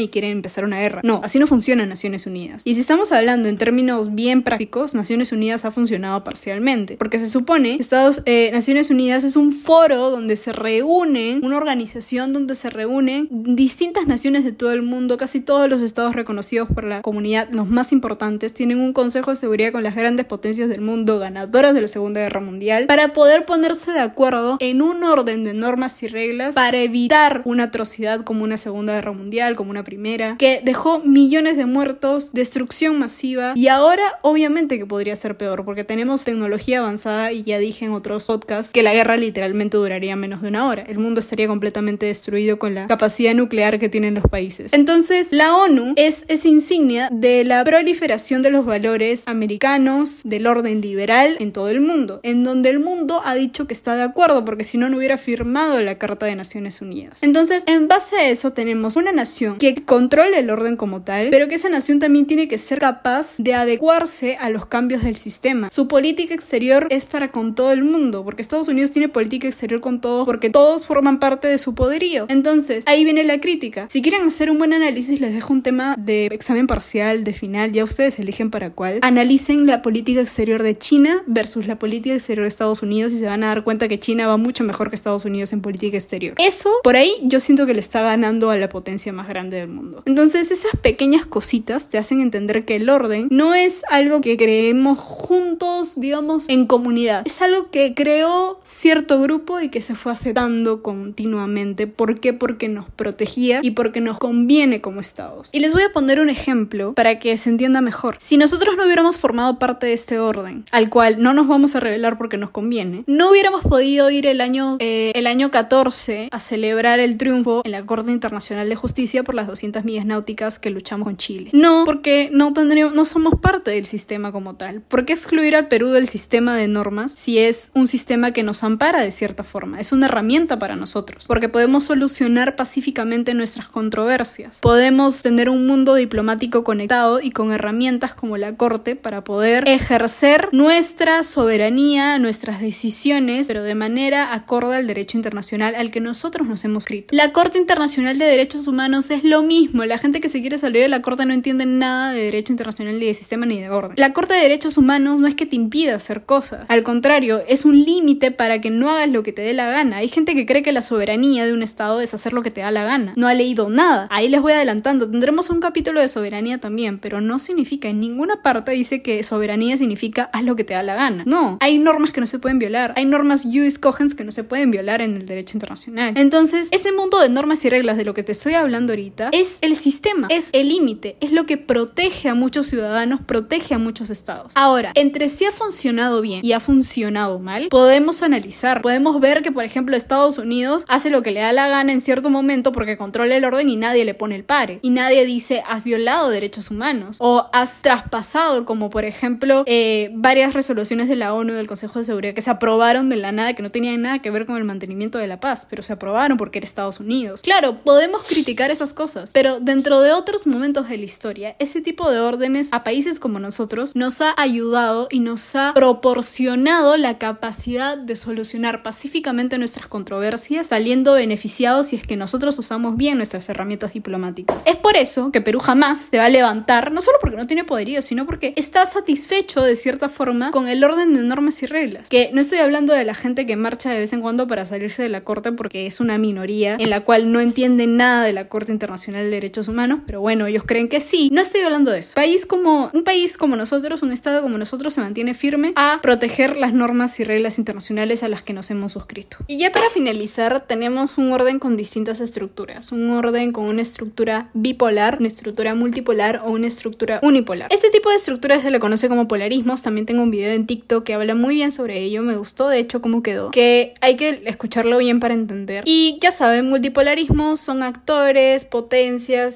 y 0.00 0.08
quiere 0.08 0.30
empezar 0.30 0.64
una 0.64 0.80
guerra. 0.80 1.00
No, 1.04 1.20
así 1.22 1.38
no 1.38 1.46
funciona 1.46 1.86
Naciones 1.86 2.26
Unidas. 2.26 2.62
Y 2.64 2.74
si 2.74 2.80
estamos 2.80 3.12
hablando 3.12 3.48
en 3.48 3.58
términos 3.58 4.14
bien 4.14 4.42
prácticos, 4.42 4.94
Naciones 4.94 5.32
Unidas 5.32 5.64
ha 5.64 5.70
funcionado 5.70 6.24
parcialmente, 6.24 6.96
porque 6.96 7.18
se 7.18 7.28
supone 7.28 7.76
Estados, 7.76 8.22
eh, 8.26 8.50
Naciones 8.52 8.90
Unidas 8.90 9.24
es 9.24 9.36
un 9.36 9.52
foro 9.52 10.10
donde 10.10 10.36
se 10.36 10.52
reúnen, 10.52 11.44
una 11.44 11.56
organización 11.56 12.32
donde 12.32 12.54
se 12.54 12.70
reúnen 12.70 13.28
distintas 13.30 14.06
naciones 14.06 14.44
de 14.44 14.52
todo 14.52 14.72
el 14.72 14.82
mundo, 14.82 15.16
casi 15.16 15.40
todos 15.40 15.68
los 15.68 15.82
estados 15.82 16.14
reconocidos 16.14 16.68
por 16.68 16.84
la 16.84 17.02
comunidad, 17.02 17.48
los 17.52 17.68
más 17.68 17.92
importantes, 17.92 18.54
tienen 18.54 18.80
un 18.80 18.92
consejo 18.92 19.30
de 19.30 19.36
seguridad 19.36 19.72
con 19.72 19.82
las 19.82 19.94
grandes 19.94 20.26
potencias 20.26 20.68
del 20.68 20.80
mundo 20.80 21.18
ganadoras 21.18 21.74
de 21.74 21.82
la 21.82 21.88
Segunda 21.88 22.20
Guerra 22.20 22.40
Mundial 22.40 22.86
para 22.86 23.12
poder 23.12 23.44
ponerse 23.44 23.92
de 23.92 24.00
acuerdo 24.00 24.56
en 24.60 24.82
un 24.82 25.04
orden 25.04 25.44
de 25.44 25.54
normas 25.54 26.02
y 26.02 26.08
reglas 26.08 26.54
para 26.54 26.78
evitar 26.78 27.42
una 27.44 27.64
atrocidad 27.64 28.22
como 28.22 28.44
una 28.44 28.56
Segunda 28.56 28.94
Guerra 28.94 29.12
Mundial, 29.12 29.56
como 29.56 29.70
una 29.70 29.84
primera, 29.90 30.36
que 30.38 30.60
dejó 30.64 31.00
millones 31.00 31.56
de 31.56 31.66
muertos, 31.66 32.32
destrucción 32.32 32.96
masiva 32.96 33.54
y 33.56 33.66
ahora 33.66 34.04
obviamente 34.22 34.78
que 34.78 34.86
podría 34.86 35.16
ser 35.16 35.36
peor 35.36 35.64
porque 35.64 35.82
tenemos 35.82 36.22
tecnología 36.22 36.78
avanzada 36.78 37.32
y 37.32 37.42
ya 37.42 37.58
dije 37.58 37.86
en 37.86 37.90
otros 37.90 38.28
podcasts 38.28 38.72
que 38.72 38.84
la 38.84 38.94
guerra 38.94 39.16
literalmente 39.16 39.76
duraría 39.76 40.14
menos 40.14 40.42
de 40.42 40.48
una 40.48 40.68
hora. 40.68 40.84
El 40.86 41.00
mundo 41.00 41.18
estaría 41.18 41.48
completamente 41.48 42.06
destruido 42.06 42.60
con 42.60 42.76
la 42.76 42.86
capacidad 42.86 43.34
nuclear 43.34 43.80
que 43.80 43.88
tienen 43.88 44.14
los 44.14 44.22
países. 44.30 44.72
Entonces, 44.72 45.32
la 45.32 45.56
ONU 45.56 45.94
es 45.96 46.24
esa 46.28 46.46
insignia 46.46 47.08
de 47.10 47.44
la 47.44 47.64
proliferación 47.64 48.42
de 48.42 48.50
los 48.50 48.64
valores 48.64 49.24
americanos, 49.26 50.20
del 50.24 50.46
orden 50.46 50.80
liberal 50.80 51.36
en 51.40 51.50
todo 51.50 51.68
el 51.68 51.80
mundo, 51.80 52.20
en 52.22 52.44
donde 52.44 52.70
el 52.70 52.78
mundo 52.78 53.22
ha 53.24 53.34
dicho 53.34 53.66
que 53.66 53.74
está 53.74 53.96
de 53.96 54.04
acuerdo 54.04 54.44
porque 54.44 54.62
si 54.62 54.78
no, 54.78 54.88
no 54.88 54.98
hubiera 54.98 55.18
firmado 55.18 55.80
la 55.80 55.98
Carta 55.98 56.26
de 56.26 56.36
Naciones 56.36 56.80
Unidas. 56.80 57.24
Entonces, 57.24 57.64
en 57.66 57.88
base 57.88 58.14
a 58.14 58.28
eso 58.28 58.52
tenemos 58.52 58.94
una 58.94 59.10
nación 59.10 59.58
que 59.58 59.74
controla 59.84 60.38
el 60.38 60.50
orden 60.50 60.76
como 60.76 61.02
tal, 61.02 61.28
pero 61.30 61.48
que 61.48 61.56
esa 61.56 61.68
nación 61.68 61.98
también 61.98 62.26
tiene 62.26 62.48
que 62.48 62.58
ser 62.58 62.78
capaz 62.78 63.36
de 63.38 63.54
adecuarse 63.54 64.36
a 64.36 64.50
los 64.50 64.66
cambios 64.66 65.02
del 65.02 65.16
sistema. 65.16 65.70
Su 65.70 65.88
política 65.88 66.34
exterior 66.34 66.86
es 66.90 67.04
para 67.04 67.30
con 67.30 67.54
todo 67.54 67.72
el 67.72 67.84
mundo, 67.84 68.24
porque 68.24 68.42
Estados 68.42 68.68
Unidos 68.68 68.90
tiene 68.90 69.08
política 69.08 69.48
exterior 69.48 69.80
con 69.80 70.00
todos, 70.00 70.26
porque 70.26 70.50
todos 70.50 70.86
forman 70.86 71.18
parte 71.18 71.48
de 71.48 71.58
su 71.58 71.74
poderío. 71.74 72.26
Entonces, 72.28 72.84
ahí 72.86 73.04
viene 73.04 73.24
la 73.24 73.40
crítica. 73.40 73.86
Si 73.90 74.02
quieren 74.02 74.22
hacer 74.22 74.50
un 74.50 74.58
buen 74.58 74.72
análisis, 74.72 75.20
les 75.20 75.34
dejo 75.34 75.52
un 75.52 75.62
tema 75.62 75.96
de 75.98 76.26
examen 76.26 76.66
parcial, 76.66 77.24
de 77.24 77.32
final, 77.32 77.72
ya 77.72 77.84
ustedes 77.84 78.18
eligen 78.18 78.50
para 78.50 78.70
cuál. 78.70 78.98
Analicen 79.02 79.66
la 79.66 79.82
política 79.82 80.20
exterior 80.20 80.62
de 80.62 80.76
China 80.78 81.22
versus 81.26 81.66
la 81.66 81.78
política 81.78 82.14
exterior 82.14 82.44
de 82.44 82.48
Estados 82.48 82.82
Unidos 82.82 83.12
y 83.12 83.18
se 83.18 83.26
van 83.26 83.44
a 83.44 83.48
dar 83.48 83.64
cuenta 83.64 83.88
que 83.88 83.98
China 83.98 84.26
va 84.26 84.36
mucho 84.36 84.64
mejor 84.64 84.90
que 84.90 84.96
Estados 84.96 85.24
Unidos 85.24 85.52
en 85.52 85.60
política 85.60 85.96
exterior. 85.96 86.34
Eso, 86.38 86.70
por 86.82 86.96
ahí, 86.96 87.12
yo 87.22 87.40
siento 87.40 87.66
que 87.66 87.74
le 87.74 87.80
está 87.80 88.02
ganando 88.02 88.50
a 88.50 88.56
la 88.56 88.68
potencia 88.68 89.12
más 89.12 89.28
grande 89.28 89.58
del 89.58 89.68
mundo. 89.70 90.02
Entonces, 90.06 90.50
esas 90.50 90.76
pequeñas 90.80 91.26
cositas 91.26 91.88
te 91.88 91.98
hacen 91.98 92.20
entender 92.20 92.64
que 92.64 92.76
el 92.76 92.88
orden 92.88 93.28
no 93.30 93.54
es 93.54 93.82
algo 93.90 94.20
que 94.20 94.36
creemos 94.36 94.98
juntos, 94.98 95.98
digamos, 95.98 96.48
en 96.48 96.66
comunidad. 96.66 97.22
Es 97.26 97.42
algo 97.42 97.70
que 97.70 97.94
creó 97.94 98.60
cierto 98.62 99.20
grupo 99.20 99.60
y 99.60 99.68
que 99.68 99.82
se 99.82 99.94
fue 99.94 100.12
aceptando 100.12 100.82
continuamente. 100.82 101.86
¿Por 101.86 102.20
qué? 102.20 102.32
Porque 102.32 102.68
nos 102.68 102.88
protegía 102.90 103.60
y 103.62 103.72
porque 103.72 104.00
nos 104.00 104.18
conviene 104.18 104.80
como 104.80 105.00
estados. 105.00 105.50
Y 105.52 105.60
les 105.60 105.72
voy 105.72 105.82
a 105.82 105.92
poner 105.92 106.20
un 106.20 106.30
ejemplo 106.30 106.94
para 106.94 107.18
que 107.18 107.36
se 107.36 107.50
entienda 107.50 107.80
mejor. 107.80 108.16
Si 108.20 108.36
nosotros 108.36 108.76
no 108.76 108.84
hubiéramos 108.84 109.18
formado 109.18 109.58
parte 109.58 109.86
de 109.86 109.92
este 109.92 110.18
orden, 110.18 110.64
al 110.72 110.90
cual 110.90 111.22
no 111.22 111.32
nos 111.32 111.48
vamos 111.48 111.74
a 111.74 111.80
revelar 111.80 112.18
porque 112.18 112.36
nos 112.36 112.50
conviene, 112.50 113.04
no 113.06 113.30
hubiéramos 113.30 113.62
podido 113.62 114.10
ir 114.10 114.26
el 114.26 114.40
año, 114.40 114.76
eh, 114.80 115.12
el 115.14 115.26
año 115.26 115.50
14 115.50 116.28
a 116.30 116.40
celebrar 116.40 117.00
el 117.00 117.16
triunfo 117.16 117.62
en 117.64 117.72
la 117.72 117.84
Corte 117.84 118.10
Internacional 118.10 118.68
de 118.68 118.76
Justicia 118.76 119.22
por 119.22 119.34
las 119.34 119.48
200 119.60 119.84
millas 119.84 120.06
náuticas 120.06 120.58
que 120.58 120.70
luchamos 120.70 121.04
con 121.04 121.18
Chile. 121.18 121.50
No, 121.52 121.84
porque 121.84 122.30
no 122.32 122.52
tendríamos, 122.54 122.94
no 122.94 123.04
somos 123.04 123.34
parte 123.40 123.70
del 123.70 123.84
sistema 123.84 124.32
como 124.32 124.54
tal. 124.54 124.80
¿Por 124.80 125.04
qué 125.04 125.12
excluir 125.12 125.54
al 125.54 125.68
Perú 125.68 125.90
del 125.90 126.08
sistema 126.08 126.56
de 126.56 126.66
normas 126.66 127.12
si 127.12 127.38
es 127.38 127.70
un 127.74 127.86
sistema 127.86 128.32
que 128.32 128.42
nos 128.42 128.64
ampara 128.64 129.02
de 129.02 129.10
cierta 129.10 129.44
forma? 129.44 129.78
Es 129.78 129.92
una 129.92 130.06
herramienta 130.06 130.58
para 130.58 130.76
nosotros, 130.76 131.26
porque 131.26 131.50
podemos 131.50 131.84
solucionar 131.84 132.56
pacíficamente 132.56 133.34
nuestras 133.34 133.68
controversias. 133.68 134.60
Podemos 134.60 135.22
tener 135.22 135.50
un 135.50 135.66
mundo 135.66 135.94
diplomático 135.94 136.64
conectado 136.64 137.20
y 137.20 137.30
con 137.30 137.52
herramientas 137.52 138.14
como 138.14 138.38
la 138.38 138.56
Corte 138.56 138.96
para 138.96 139.24
poder 139.24 139.68
ejercer 139.68 140.48
nuestra 140.52 141.22
soberanía, 141.22 142.18
nuestras 142.18 142.62
decisiones, 142.62 143.46
pero 143.46 143.62
de 143.62 143.74
manera 143.74 144.32
acorde 144.32 144.76
al 144.76 144.86
derecho 144.86 145.18
internacional 145.18 145.74
al 145.74 145.90
que 145.90 146.00
nosotros 146.00 146.48
nos 146.48 146.64
hemos 146.64 146.84
escrito. 146.84 147.14
La 147.14 147.32
Corte 147.32 147.58
Internacional 147.58 148.18
de 148.18 148.24
Derechos 148.24 148.66
Humanos 148.66 149.10
es 149.10 149.22
lo 149.22 149.42
mismo. 149.50 149.84
La 149.84 149.98
gente 149.98 150.20
que 150.20 150.28
se 150.28 150.40
quiere 150.40 150.58
salir 150.58 150.82
de 150.82 150.88
la 150.88 151.02
Corte 151.02 151.26
no 151.26 151.34
entiende 151.34 151.66
nada 151.66 152.12
de 152.12 152.22
derecho 152.22 152.52
internacional, 152.52 153.00
ni 153.00 153.06
de 153.06 153.14
sistema, 153.14 153.46
ni 153.46 153.60
de 153.60 153.68
orden. 153.68 153.94
La 153.96 154.12
Corte 154.12 154.34
de 154.34 154.40
Derechos 154.40 154.78
Humanos 154.78 155.20
no 155.20 155.26
es 155.26 155.34
que 155.34 155.44
te 155.44 155.56
impida 155.56 155.96
hacer 155.96 156.22
cosas. 156.22 156.66
Al 156.68 156.84
contrario, 156.84 157.42
es 157.48 157.64
un 157.64 157.82
límite 157.82 158.30
para 158.30 158.60
que 158.60 158.70
no 158.70 158.88
hagas 158.90 159.08
lo 159.08 159.24
que 159.24 159.32
te 159.32 159.42
dé 159.42 159.52
la 159.52 159.68
gana. 159.68 159.96
Hay 159.96 160.08
gente 160.08 160.36
que 160.36 160.46
cree 160.46 160.62
que 160.62 160.70
la 160.70 160.82
soberanía 160.82 161.46
de 161.46 161.52
un 161.52 161.64
Estado 161.64 162.00
es 162.00 162.14
hacer 162.14 162.32
lo 162.32 162.42
que 162.42 162.52
te 162.52 162.60
da 162.60 162.70
la 162.70 162.84
gana. 162.84 163.12
No 163.16 163.26
ha 163.26 163.34
leído 163.34 163.68
nada. 163.70 164.06
Ahí 164.10 164.28
les 164.28 164.40
voy 164.40 164.52
adelantando. 164.52 165.10
Tendremos 165.10 165.50
un 165.50 165.58
capítulo 165.58 166.00
de 166.00 166.06
soberanía 166.06 166.58
también, 166.58 167.00
pero 167.00 167.20
no 167.20 167.40
significa, 167.40 167.88
en 167.88 167.98
ninguna 167.98 168.42
parte 168.42 168.70
dice 168.70 169.02
que 169.02 169.24
soberanía 169.24 169.76
significa 169.76 170.30
haz 170.32 170.44
lo 170.44 170.54
que 170.54 170.62
te 170.62 170.74
da 170.74 170.84
la 170.84 170.94
gana. 170.94 171.24
No, 171.26 171.58
hay 171.60 171.78
normas 171.78 172.12
que 172.12 172.20
no 172.20 172.28
se 172.28 172.38
pueden 172.38 172.60
violar. 172.60 172.94
Hay 172.96 173.04
normas 173.04 173.48
jus 173.50 173.80
cogens 173.80 174.14
que 174.14 174.22
no 174.22 174.30
se 174.30 174.44
pueden 174.44 174.70
violar 174.70 175.02
en 175.02 175.16
el 175.16 175.26
derecho 175.26 175.56
internacional. 175.56 176.12
Entonces, 176.16 176.68
ese 176.70 176.92
mundo 176.92 177.18
de 177.18 177.28
normas 177.28 177.64
y 177.64 177.68
reglas 177.68 177.96
de 177.96 178.04
lo 178.04 178.14
que 178.14 178.22
te 178.22 178.30
estoy 178.30 178.54
hablando 178.54 178.92
ahorita 178.92 179.30
es 179.40 179.58
el 179.62 179.74
sistema, 179.76 180.26
es 180.30 180.50
el 180.52 180.68
límite, 180.68 181.16
es 181.20 181.32
lo 181.32 181.46
que 181.46 181.56
protege 181.56 182.28
a 182.28 182.34
muchos 182.34 182.66
ciudadanos, 182.66 183.20
protege 183.22 183.74
a 183.74 183.78
muchos 183.78 184.10
estados. 184.10 184.52
Ahora, 184.54 184.92
entre 184.94 185.28
si 185.28 185.46
ha 185.46 185.52
funcionado 185.52 186.20
bien 186.20 186.44
y 186.44 186.52
ha 186.52 186.60
funcionado 186.60 187.38
mal, 187.38 187.68
podemos 187.68 188.22
analizar, 188.22 188.82
podemos 188.82 189.20
ver 189.20 189.42
que, 189.42 189.52
por 189.52 189.64
ejemplo, 189.64 189.96
Estados 189.96 190.38
Unidos 190.38 190.84
hace 190.88 191.10
lo 191.10 191.22
que 191.22 191.30
le 191.30 191.40
da 191.40 191.52
la 191.52 191.68
gana 191.68 191.92
en 191.92 192.00
cierto 192.00 192.30
momento 192.30 192.72
porque 192.72 192.96
controla 192.96 193.36
el 193.36 193.44
orden 193.44 193.68
y 193.68 193.76
nadie 193.76 194.04
le 194.04 194.14
pone 194.14 194.36
el 194.36 194.44
pare. 194.44 194.78
Y 194.82 194.90
nadie 194.90 195.24
dice, 195.24 195.62
has 195.66 195.84
violado 195.84 196.28
derechos 196.28 196.70
humanos 196.70 197.16
o 197.20 197.48
has 197.52 197.82
traspasado, 197.82 198.64
como 198.64 198.90
por 198.90 199.04
ejemplo, 199.04 199.64
eh, 199.66 200.10
varias 200.14 200.52
resoluciones 200.52 201.08
de 201.08 201.16
la 201.16 201.34
ONU 201.34 201.54
del 201.54 201.66
Consejo 201.66 201.98
de 201.98 202.04
Seguridad 202.04 202.34
que 202.34 202.42
se 202.42 202.50
aprobaron 202.50 203.08
de 203.08 203.16
la 203.16 203.32
nada, 203.32 203.54
que 203.54 203.62
no 203.62 203.70
tenían 203.70 204.02
nada 204.02 204.20
que 204.20 204.30
ver 204.30 204.46
con 204.46 204.56
el 204.56 204.64
mantenimiento 204.64 205.18
de 205.18 205.26
la 205.26 205.40
paz, 205.40 205.66
pero 205.68 205.82
se 205.82 205.92
aprobaron 205.92 206.36
porque 206.36 206.58
era 206.58 206.66
Estados 206.66 207.00
Unidos. 207.00 207.42
Claro, 207.42 207.82
podemos 207.82 208.22
criticar 208.24 208.70
esas 208.70 208.94
cosas, 208.94 209.19
pero 209.32 209.60
dentro 209.60 210.00
de 210.00 210.12
otros 210.12 210.46
momentos 210.46 210.88
de 210.88 210.98
la 210.98 211.04
historia, 211.04 211.56
ese 211.58 211.80
tipo 211.80 212.10
de 212.10 212.18
órdenes 212.18 212.68
a 212.72 212.84
países 212.84 213.20
como 213.20 213.38
nosotros 213.38 213.94
nos 213.96 214.20
ha 214.20 214.34
ayudado 214.36 215.08
y 215.10 215.20
nos 215.20 215.54
ha 215.56 215.72
proporcionado 215.74 216.96
la 216.96 217.18
capacidad 217.18 217.96
de 217.96 218.16
solucionar 218.16 218.82
pacíficamente 218.82 219.58
nuestras 219.58 219.86
controversias, 219.86 220.68
saliendo 220.68 221.14
beneficiados 221.14 221.86
si 221.86 221.96
es 221.96 222.06
que 222.06 222.16
nosotros 222.16 222.58
usamos 222.58 222.96
bien 222.96 223.16
nuestras 223.16 223.48
herramientas 223.48 223.92
diplomáticas. 223.92 224.62
Es 224.66 224.76
por 224.76 224.96
eso 224.96 225.32
que 225.32 225.40
Perú 225.40 225.60
jamás 225.60 226.08
se 226.10 226.18
va 226.18 226.26
a 226.26 226.28
levantar, 226.28 226.92
no 226.92 227.00
solo 227.00 227.18
porque 227.20 227.36
no 227.36 227.46
tiene 227.46 227.64
poderío, 227.64 228.02
sino 228.02 228.26
porque 228.26 228.54
está 228.56 228.86
satisfecho 228.86 229.62
de 229.62 229.76
cierta 229.76 230.08
forma 230.08 230.50
con 230.50 230.68
el 230.68 230.82
orden 230.84 231.14
de 231.14 231.22
normas 231.22 231.62
y 231.62 231.66
reglas. 231.66 232.08
Que 232.08 232.30
no 232.32 232.40
estoy 232.40 232.58
hablando 232.58 232.92
de 232.92 233.04
la 233.04 233.14
gente 233.14 233.46
que 233.46 233.56
marcha 233.56 233.90
de 233.90 234.00
vez 234.00 234.12
en 234.12 234.20
cuando 234.20 234.46
para 234.46 234.64
salirse 234.64 235.02
de 235.02 235.08
la 235.08 235.22
corte 235.22 235.52
porque 235.52 235.86
es 235.86 236.00
una 236.00 236.18
minoría 236.18 236.76
en 236.78 236.90
la 236.90 237.00
cual 237.00 237.32
no 237.32 237.40
entiende 237.40 237.86
nada 237.86 238.24
de 238.24 238.32
la 238.32 238.48
Corte 238.48 238.72
Internacional 238.72 239.09
de 239.18 239.30
Derechos 239.30 239.68
Humanos, 239.68 240.00
pero 240.06 240.20
bueno, 240.20 240.46
ellos 240.46 240.64
creen 240.66 240.88
que 240.88 241.00
sí. 241.00 241.30
No 241.32 241.40
estoy 241.40 241.62
hablando 241.62 241.90
de 241.90 242.00
eso. 242.00 242.14
País 242.14 242.46
como 242.46 242.90
un 242.92 243.04
país 243.04 243.36
como 243.36 243.56
nosotros, 243.56 244.02
un 244.02 244.12
estado 244.12 244.42
como 244.42 244.58
nosotros 244.58 244.94
se 244.94 245.00
mantiene 245.00 245.34
firme 245.34 245.72
a 245.76 245.98
proteger 246.02 246.56
las 246.56 246.72
normas 246.72 247.18
y 247.20 247.24
reglas 247.24 247.58
internacionales 247.58 248.22
a 248.22 248.28
las 248.28 248.42
que 248.42 248.52
nos 248.52 248.70
hemos 248.70 248.92
suscrito. 248.92 249.38
Y 249.46 249.58
ya 249.58 249.72
para 249.72 249.90
finalizar, 249.90 250.66
tenemos 250.66 251.18
un 251.18 251.32
orden 251.32 251.58
con 251.58 251.76
distintas 251.76 252.20
estructuras, 252.20 252.92
un 252.92 253.10
orden 253.10 253.52
con 253.52 253.64
una 253.64 253.82
estructura 253.82 254.50
bipolar, 254.54 255.18
una 255.18 255.28
estructura 255.28 255.74
multipolar 255.74 256.42
o 256.44 256.50
una 256.50 256.66
estructura 256.66 257.20
unipolar. 257.22 257.72
Este 257.72 257.90
tipo 257.90 258.10
de 258.10 258.16
estructuras 258.16 258.62
se 258.62 258.70
le 258.70 258.80
conoce 258.80 259.08
como 259.08 259.28
polarismos. 259.28 259.82
También 259.82 260.06
tengo 260.06 260.22
un 260.22 260.30
video 260.30 260.52
en 260.52 260.66
TikTok 260.66 261.04
que 261.04 261.14
habla 261.14 261.34
muy 261.34 261.56
bien 261.56 261.72
sobre 261.72 262.00
ello. 262.00 262.22
Me 262.22 262.36
gustó, 262.36 262.68
de 262.68 262.78
hecho, 262.78 263.00
cómo 263.00 263.22
quedó. 263.22 263.50
Que 263.50 263.94
hay 264.00 264.16
que 264.16 264.42
escucharlo 264.44 264.98
bien 264.98 265.20
para 265.20 265.34
entender. 265.34 265.84
Y 265.86 266.18
ya 266.20 266.32
saben, 266.32 266.68
multipolarismos 266.68 267.60
son 267.60 267.82
actores, 267.82 268.64
potencias, 268.64 268.99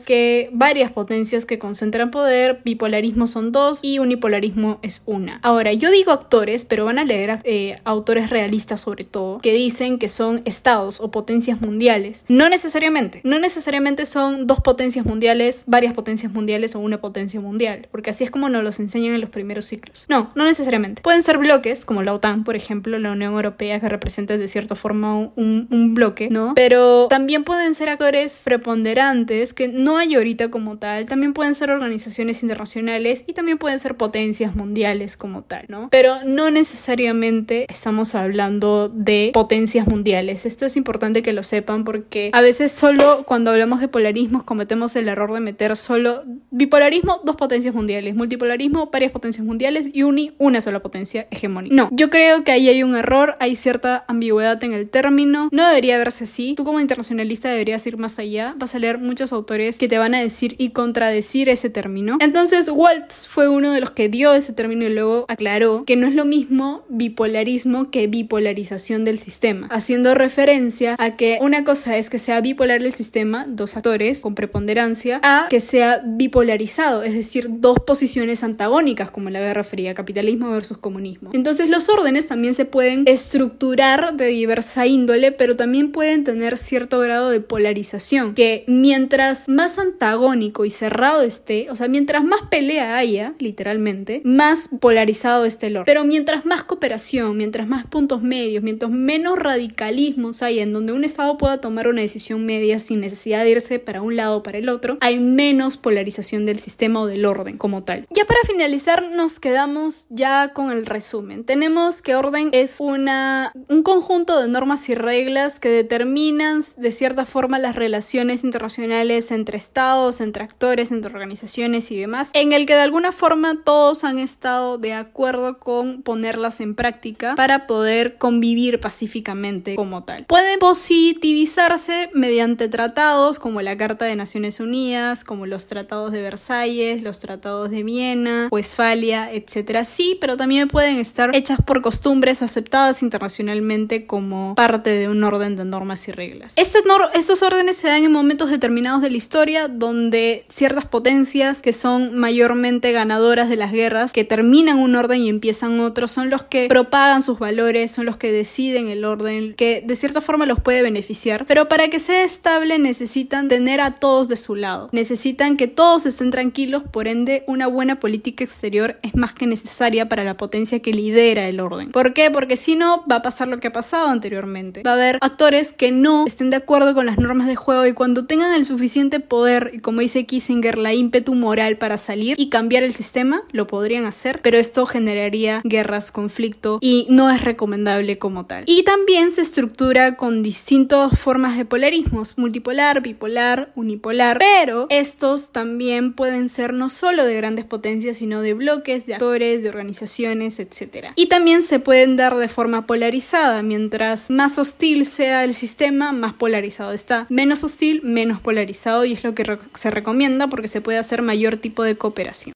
que 0.06 0.48
varias 0.52 0.90
potencias 0.90 1.44
que 1.44 1.58
concentran 1.58 2.10
poder. 2.10 2.62
Bipolarismo 2.64 3.26
son 3.26 3.52
dos 3.52 3.80
y 3.82 3.98
unipolarismo 3.98 4.78
es 4.82 5.02
una. 5.04 5.38
Ahora, 5.42 5.72
yo 5.72 5.90
digo 5.90 6.12
actores, 6.12 6.64
pero 6.64 6.86
van 6.86 6.98
a 6.98 7.04
leer 7.04 7.38
eh, 7.44 7.78
autores 7.84 8.30
realistas 8.30 8.80
sobre 8.80 9.04
todo, 9.04 9.38
que 9.38 9.52
dicen 9.52 9.98
que 9.98 10.08
son 10.08 10.42
estados 10.44 11.00
o 11.00 11.10
potencias 11.10 11.60
mundiales. 11.60 12.24
No 12.28 12.48
necesariamente. 12.48 13.20
No 13.24 13.38
necesariamente 13.38 14.06
son 14.06 14.46
dos 14.46 14.60
potencias 14.60 15.04
mundiales, 15.04 15.64
varias 15.66 15.92
potencias 15.92 16.32
mundiales 16.32 16.74
o 16.74 16.80
una 16.80 17.00
potencia 17.00 17.40
mundial, 17.40 17.88
porque 17.90 18.10
así 18.10 18.24
es 18.24 18.30
como 18.30 18.48
nos 18.48 18.64
los 18.64 18.80
enseñan 18.80 19.14
en 19.14 19.20
los 19.20 19.30
primeros 19.30 19.66
ciclos. 19.66 20.06
No, 20.08 20.30
no 20.34 20.44
necesariamente. 20.44 21.02
Pueden 21.02 21.22
ser 21.22 21.38
bloques, 21.38 21.84
como 21.84 22.02
la 22.02 22.14
OTAN, 22.14 22.44
por 22.44 22.56
ejemplo, 22.56 22.98
la 22.98 23.12
Unión 23.12 23.34
Europea, 23.34 23.78
que 23.78 23.88
representa 23.88 24.38
de 24.38 24.48
cierta 24.48 24.74
forma 24.74 25.16
un, 25.16 25.68
un 25.70 25.94
bloque, 25.94 26.28
¿no? 26.30 26.52
Pero 26.54 27.08
también 27.08 27.44
pueden 27.44 27.74
ser 27.74 27.90
actores 27.90 28.42
preponderantes 28.44 29.33
que 29.54 29.68
no 29.68 29.96
hay 29.96 30.14
ahorita 30.14 30.50
como 30.50 30.78
tal, 30.78 31.06
también 31.06 31.32
pueden 31.32 31.54
ser 31.54 31.70
organizaciones 31.70 32.42
internacionales 32.42 33.24
y 33.26 33.32
también 33.32 33.58
pueden 33.58 33.78
ser 33.78 33.96
potencias 33.96 34.54
mundiales 34.54 35.16
como 35.16 35.42
tal, 35.42 35.66
¿no? 35.68 35.88
Pero 35.90 36.24
no 36.24 36.50
necesariamente 36.50 37.66
estamos 37.68 38.14
hablando 38.14 38.88
de 38.88 39.30
potencias 39.32 39.86
mundiales. 39.86 40.46
Esto 40.46 40.66
es 40.66 40.76
importante 40.76 41.22
que 41.22 41.32
lo 41.32 41.42
sepan 41.42 41.84
porque 41.84 42.30
a 42.32 42.40
veces 42.40 42.72
solo 42.72 43.24
cuando 43.26 43.50
hablamos 43.50 43.80
de 43.80 43.88
polarismos 43.88 44.42
cometemos 44.44 44.96
el 44.96 45.08
error 45.08 45.32
de 45.32 45.40
meter 45.40 45.76
solo 45.76 46.22
bipolarismo, 46.50 47.20
dos 47.24 47.36
potencias 47.36 47.74
mundiales, 47.74 48.14
multipolarismo, 48.14 48.90
varias 48.92 49.12
potencias 49.12 49.44
mundiales 49.46 49.90
y 49.92 50.02
uni, 50.02 50.32
una 50.38 50.60
sola 50.60 50.80
potencia 50.80 51.26
hegemónica. 51.30 51.74
No, 51.74 51.88
yo 51.92 52.10
creo 52.10 52.44
que 52.44 52.52
ahí 52.52 52.68
hay 52.68 52.82
un 52.82 52.94
error, 52.94 53.36
hay 53.40 53.56
cierta 53.56 54.04
ambigüedad 54.08 54.62
en 54.62 54.72
el 54.72 54.88
término, 54.88 55.48
no 55.52 55.66
debería 55.66 55.98
verse 55.98 56.24
así. 56.24 56.54
Tú 56.56 56.64
como 56.64 56.80
internacionalista 56.80 57.48
deberías 57.48 57.86
ir 57.86 57.96
más 57.96 58.18
allá, 58.18 58.54
vas 58.58 58.74
a 58.74 58.78
leer 58.78 58.98
muchos 58.98 59.23
autores 59.32 59.78
que 59.78 59.88
te 59.88 59.98
van 59.98 60.14
a 60.14 60.20
decir 60.20 60.54
y 60.58 60.70
contradecir 60.70 61.48
ese 61.48 61.70
término. 61.70 62.18
Entonces 62.20 62.70
Waltz 62.70 63.26
fue 63.28 63.48
uno 63.48 63.72
de 63.72 63.80
los 63.80 63.90
que 63.90 64.08
dio 64.08 64.34
ese 64.34 64.52
término 64.52 64.84
y 64.84 64.90
luego 64.90 65.24
aclaró 65.28 65.84
que 65.84 65.96
no 65.96 66.06
es 66.06 66.14
lo 66.14 66.24
mismo 66.24 66.84
bipolarismo 66.88 67.90
que 67.90 68.06
bipolarización 68.06 69.04
del 69.04 69.18
sistema, 69.18 69.68
haciendo 69.70 70.14
referencia 70.14 70.96
a 70.98 71.16
que 71.16 71.38
una 71.40 71.64
cosa 71.64 71.96
es 71.96 72.10
que 72.10 72.18
sea 72.18 72.40
bipolar 72.40 72.82
el 72.82 72.92
sistema, 72.94 73.46
dos 73.48 73.76
actores 73.76 74.20
con 74.20 74.34
preponderancia, 74.34 75.20
a 75.22 75.46
que 75.48 75.60
sea 75.60 76.02
bipolarizado, 76.04 77.02
es 77.02 77.14
decir, 77.14 77.46
dos 77.48 77.78
posiciones 77.86 78.42
antagónicas 78.42 79.10
como 79.10 79.30
la 79.30 79.40
Guerra 79.40 79.64
Fría, 79.64 79.94
capitalismo 79.94 80.50
versus 80.50 80.78
comunismo. 80.78 81.30
Entonces 81.32 81.68
los 81.68 81.88
órdenes 81.88 82.26
también 82.26 82.54
se 82.54 82.64
pueden 82.64 83.04
estructurar 83.06 84.16
de 84.16 84.26
diversa 84.26 84.86
índole, 84.86 85.32
pero 85.32 85.56
también 85.56 85.92
pueden 85.92 86.24
tener 86.24 86.58
cierto 86.58 86.98
grado 87.00 87.30
de 87.30 87.40
polarización, 87.40 88.34
que 88.34 88.64
mientras 88.66 89.13
más 89.48 89.78
antagónico 89.78 90.64
y 90.64 90.70
cerrado 90.70 91.22
esté, 91.22 91.70
o 91.70 91.76
sea, 91.76 91.88
mientras 91.88 92.24
más 92.24 92.42
pelea 92.50 92.96
haya, 92.96 93.34
literalmente, 93.38 94.20
más 94.24 94.68
polarizado 94.80 95.44
esté 95.44 95.68
el 95.68 95.76
orden. 95.76 95.86
Pero 95.86 96.04
mientras 96.04 96.44
más 96.44 96.64
cooperación, 96.64 97.36
mientras 97.36 97.68
más 97.68 97.86
puntos 97.86 98.22
medios, 98.22 98.62
mientras 98.62 98.90
menos 98.90 99.38
radicalismos 99.38 100.42
haya 100.42 100.62
en 100.62 100.72
donde 100.72 100.92
un 100.92 101.04
Estado 101.04 101.36
pueda 101.38 101.58
tomar 101.60 101.88
una 101.88 102.00
decisión 102.00 102.44
media 102.44 102.78
sin 102.78 103.00
necesidad 103.00 103.44
de 103.44 103.50
irse 103.50 103.78
para 103.78 104.02
un 104.02 104.16
lado 104.16 104.38
o 104.38 104.42
para 104.42 104.58
el 104.58 104.68
otro, 104.68 104.98
hay 105.00 105.18
menos 105.18 105.76
polarización 105.76 106.46
del 106.46 106.58
sistema 106.58 107.00
o 107.00 107.06
del 107.06 107.24
orden 107.24 107.58
como 107.58 107.84
tal. 107.84 108.06
Ya 108.10 108.24
para 108.24 108.40
finalizar, 108.46 109.10
nos 109.10 109.40
quedamos 109.40 110.06
ya 110.10 110.48
con 110.48 110.70
el 110.70 110.86
resumen. 110.86 111.44
Tenemos 111.44 112.02
que 112.02 112.14
orden 112.14 112.50
es 112.52 112.80
una, 112.80 113.52
un 113.68 113.82
conjunto 113.82 114.40
de 114.40 114.48
normas 114.48 114.88
y 114.88 114.94
reglas 114.94 115.60
que 115.60 115.68
determinan 115.68 116.62
de 116.76 116.92
cierta 116.92 117.26
forma 117.26 117.58
las 117.58 117.74
relaciones 117.74 118.44
internacionales 118.44 119.03
entre 119.10 119.56
estados, 119.56 120.20
entre 120.20 120.44
actores, 120.44 120.90
entre 120.90 121.12
organizaciones 121.12 121.90
y 121.90 121.96
demás, 121.96 122.30
en 122.32 122.52
el 122.52 122.66
que 122.66 122.74
de 122.74 122.80
alguna 122.80 123.12
forma 123.12 123.62
todos 123.64 124.04
han 124.04 124.18
estado 124.18 124.78
de 124.78 124.94
acuerdo 124.94 125.58
con 125.58 126.02
ponerlas 126.02 126.60
en 126.60 126.74
práctica 126.74 127.34
para 127.34 127.66
poder 127.66 128.16
convivir 128.16 128.80
pacíficamente 128.80 129.76
como 129.76 130.04
tal. 130.04 130.24
Pueden 130.24 130.58
positivizarse 130.58 132.10
mediante 132.14 132.68
tratados 132.68 133.38
como 133.38 133.60
la 133.62 133.76
Carta 133.76 134.04
de 134.04 134.16
Naciones 134.16 134.60
Unidas, 134.60 135.24
como 135.24 135.46
los 135.46 135.66
tratados 135.66 136.12
de 136.12 136.22
Versalles, 136.22 137.02
los 137.02 137.20
tratados 137.20 137.70
de 137.70 137.82
Viena, 137.82 138.48
Westfalia, 138.50 139.32
etc. 139.32 139.84
Sí, 139.84 140.16
pero 140.20 140.36
también 140.36 140.68
pueden 140.68 140.96
estar 140.96 141.34
hechas 141.34 141.60
por 141.62 141.82
costumbres 141.82 142.42
aceptadas 142.42 143.02
internacionalmente 143.02 144.06
como 144.06 144.54
parte 144.54 144.90
de 144.90 145.08
un 145.08 145.22
orden 145.24 145.56
de 145.56 145.64
normas 145.64 146.08
y 146.08 146.12
reglas. 146.12 146.54
Estos, 146.56 146.82
estos 147.14 147.42
órdenes 147.42 147.76
se 147.76 147.88
dan 147.88 148.04
en 148.04 148.12
momentos 148.12 148.50
determinados 148.50 148.93
de 149.02 149.10
la 149.10 149.16
historia 149.16 149.68
donde 149.68 150.44
ciertas 150.48 150.86
potencias 150.86 151.62
que 151.62 151.72
son 151.72 152.16
mayormente 152.16 152.92
ganadoras 152.92 153.48
de 153.48 153.56
las 153.56 153.72
guerras, 153.72 154.12
que 154.12 154.24
terminan 154.24 154.78
un 154.78 154.96
orden 154.96 155.22
y 155.22 155.28
empiezan 155.28 155.80
otro, 155.80 156.08
son 156.08 156.30
los 156.30 156.44
que 156.44 156.66
propagan 156.68 157.22
sus 157.22 157.38
valores, 157.38 157.90
son 157.90 158.06
los 158.06 158.16
que 158.16 158.32
deciden 158.32 158.88
el 158.88 159.04
orden, 159.04 159.54
que 159.54 159.82
de 159.84 159.96
cierta 159.96 160.20
forma 160.20 160.46
los 160.46 160.60
puede 160.60 160.82
beneficiar, 160.82 161.46
pero 161.46 161.68
para 161.68 161.88
que 161.88 162.00
sea 162.00 162.24
estable 162.24 162.78
necesitan 162.78 163.48
tener 163.48 163.80
a 163.80 163.94
todos 163.94 164.28
de 164.28 164.36
su 164.36 164.54
lado, 164.54 164.88
necesitan 164.92 165.56
que 165.56 165.68
todos 165.68 166.06
estén 166.06 166.30
tranquilos, 166.30 166.82
por 166.90 167.08
ende 167.08 167.44
una 167.46 167.66
buena 167.66 168.00
política 168.00 168.44
exterior 168.44 168.98
es 169.02 169.14
más 169.14 169.34
que 169.34 169.46
necesaria 169.46 170.08
para 170.08 170.24
la 170.24 170.36
potencia 170.36 170.80
que 170.80 170.92
lidera 170.92 171.46
el 171.48 171.60
orden. 171.60 171.90
¿Por 171.92 172.12
qué? 172.14 172.30
Porque 172.30 172.56
si 172.56 172.76
no 172.76 173.04
va 173.10 173.16
a 173.16 173.22
pasar 173.22 173.48
lo 173.48 173.58
que 173.58 173.68
ha 173.68 173.72
pasado 173.72 174.08
anteriormente. 174.08 174.82
Va 174.82 174.92
a 174.92 174.94
haber 174.94 175.18
actores 175.20 175.72
que 175.72 175.92
no 175.92 176.24
estén 176.26 176.50
de 176.50 176.56
acuerdo 176.56 176.94
con 176.94 177.06
las 177.06 177.18
normas 177.18 177.46
de 177.46 177.56
juego 177.56 177.86
y 177.86 177.92
cuando 177.92 178.26
tengan 178.26 178.54
el 178.54 178.64
suficiente 178.74 179.20
poder 179.20 179.70
y 179.72 179.78
como 179.78 180.00
dice 180.00 180.26
Kissinger 180.26 180.78
la 180.78 180.94
ímpetu 180.94 181.34
moral 181.34 181.78
para 181.78 181.96
salir 181.96 182.34
y 182.36 182.48
cambiar 182.48 182.82
el 182.82 182.92
sistema, 182.92 183.44
lo 183.52 183.68
podrían 183.68 184.04
hacer, 184.04 184.40
pero 184.42 184.58
esto 184.58 184.84
generaría 184.84 185.60
guerras, 185.62 186.10
conflicto 186.10 186.78
y 186.80 187.06
no 187.08 187.30
es 187.30 187.42
recomendable 187.42 188.18
como 188.18 188.46
tal. 188.46 188.64
Y 188.66 188.82
también 188.82 189.30
se 189.30 189.42
estructura 189.42 190.16
con 190.16 190.42
distintas 190.42 191.16
formas 191.16 191.56
de 191.56 191.64
polarismos, 191.64 192.36
multipolar, 192.36 193.00
bipolar, 193.00 193.70
unipolar, 193.76 194.38
pero 194.38 194.86
estos 194.90 195.52
también 195.52 196.12
pueden 196.12 196.48
ser 196.48 196.72
no 196.72 196.88
solo 196.88 197.24
de 197.24 197.36
grandes 197.36 197.64
potencias, 197.64 198.16
sino 198.16 198.40
de 198.40 198.54
bloques, 198.54 199.06
de 199.06 199.14
actores, 199.14 199.62
de 199.62 199.68
organizaciones, 199.68 200.58
etc. 200.58 201.12
Y 201.14 201.26
también 201.26 201.62
se 201.62 201.78
pueden 201.78 202.16
dar 202.16 202.34
de 202.36 202.48
forma 202.48 202.86
polarizada, 202.86 203.62
mientras 203.62 204.30
más 204.30 204.58
hostil 204.58 205.06
sea 205.06 205.44
el 205.44 205.54
sistema, 205.54 206.10
más 206.10 206.32
polarizado 206.32 206.92
está. 206.92 207.26
Menos 207.28 207.62
hostil, 207.62 208.02
menos 208.02 208.40
polarizado 208.40 208.63
y 209.04 209.12
es 209.12 209.24
lo 209.24 209.34
que 209.34 209.58
se 209.74 209.90
recomienda 209.90 210.48
porque 210.48 210.68
se 210.68 210.80
puede 210.80 210.98
hacer 210.98 211.22
mayor 211.22 211.56
tipo 211.56 211.82
de 211.82 211.96
cooperación. 211.96 212.54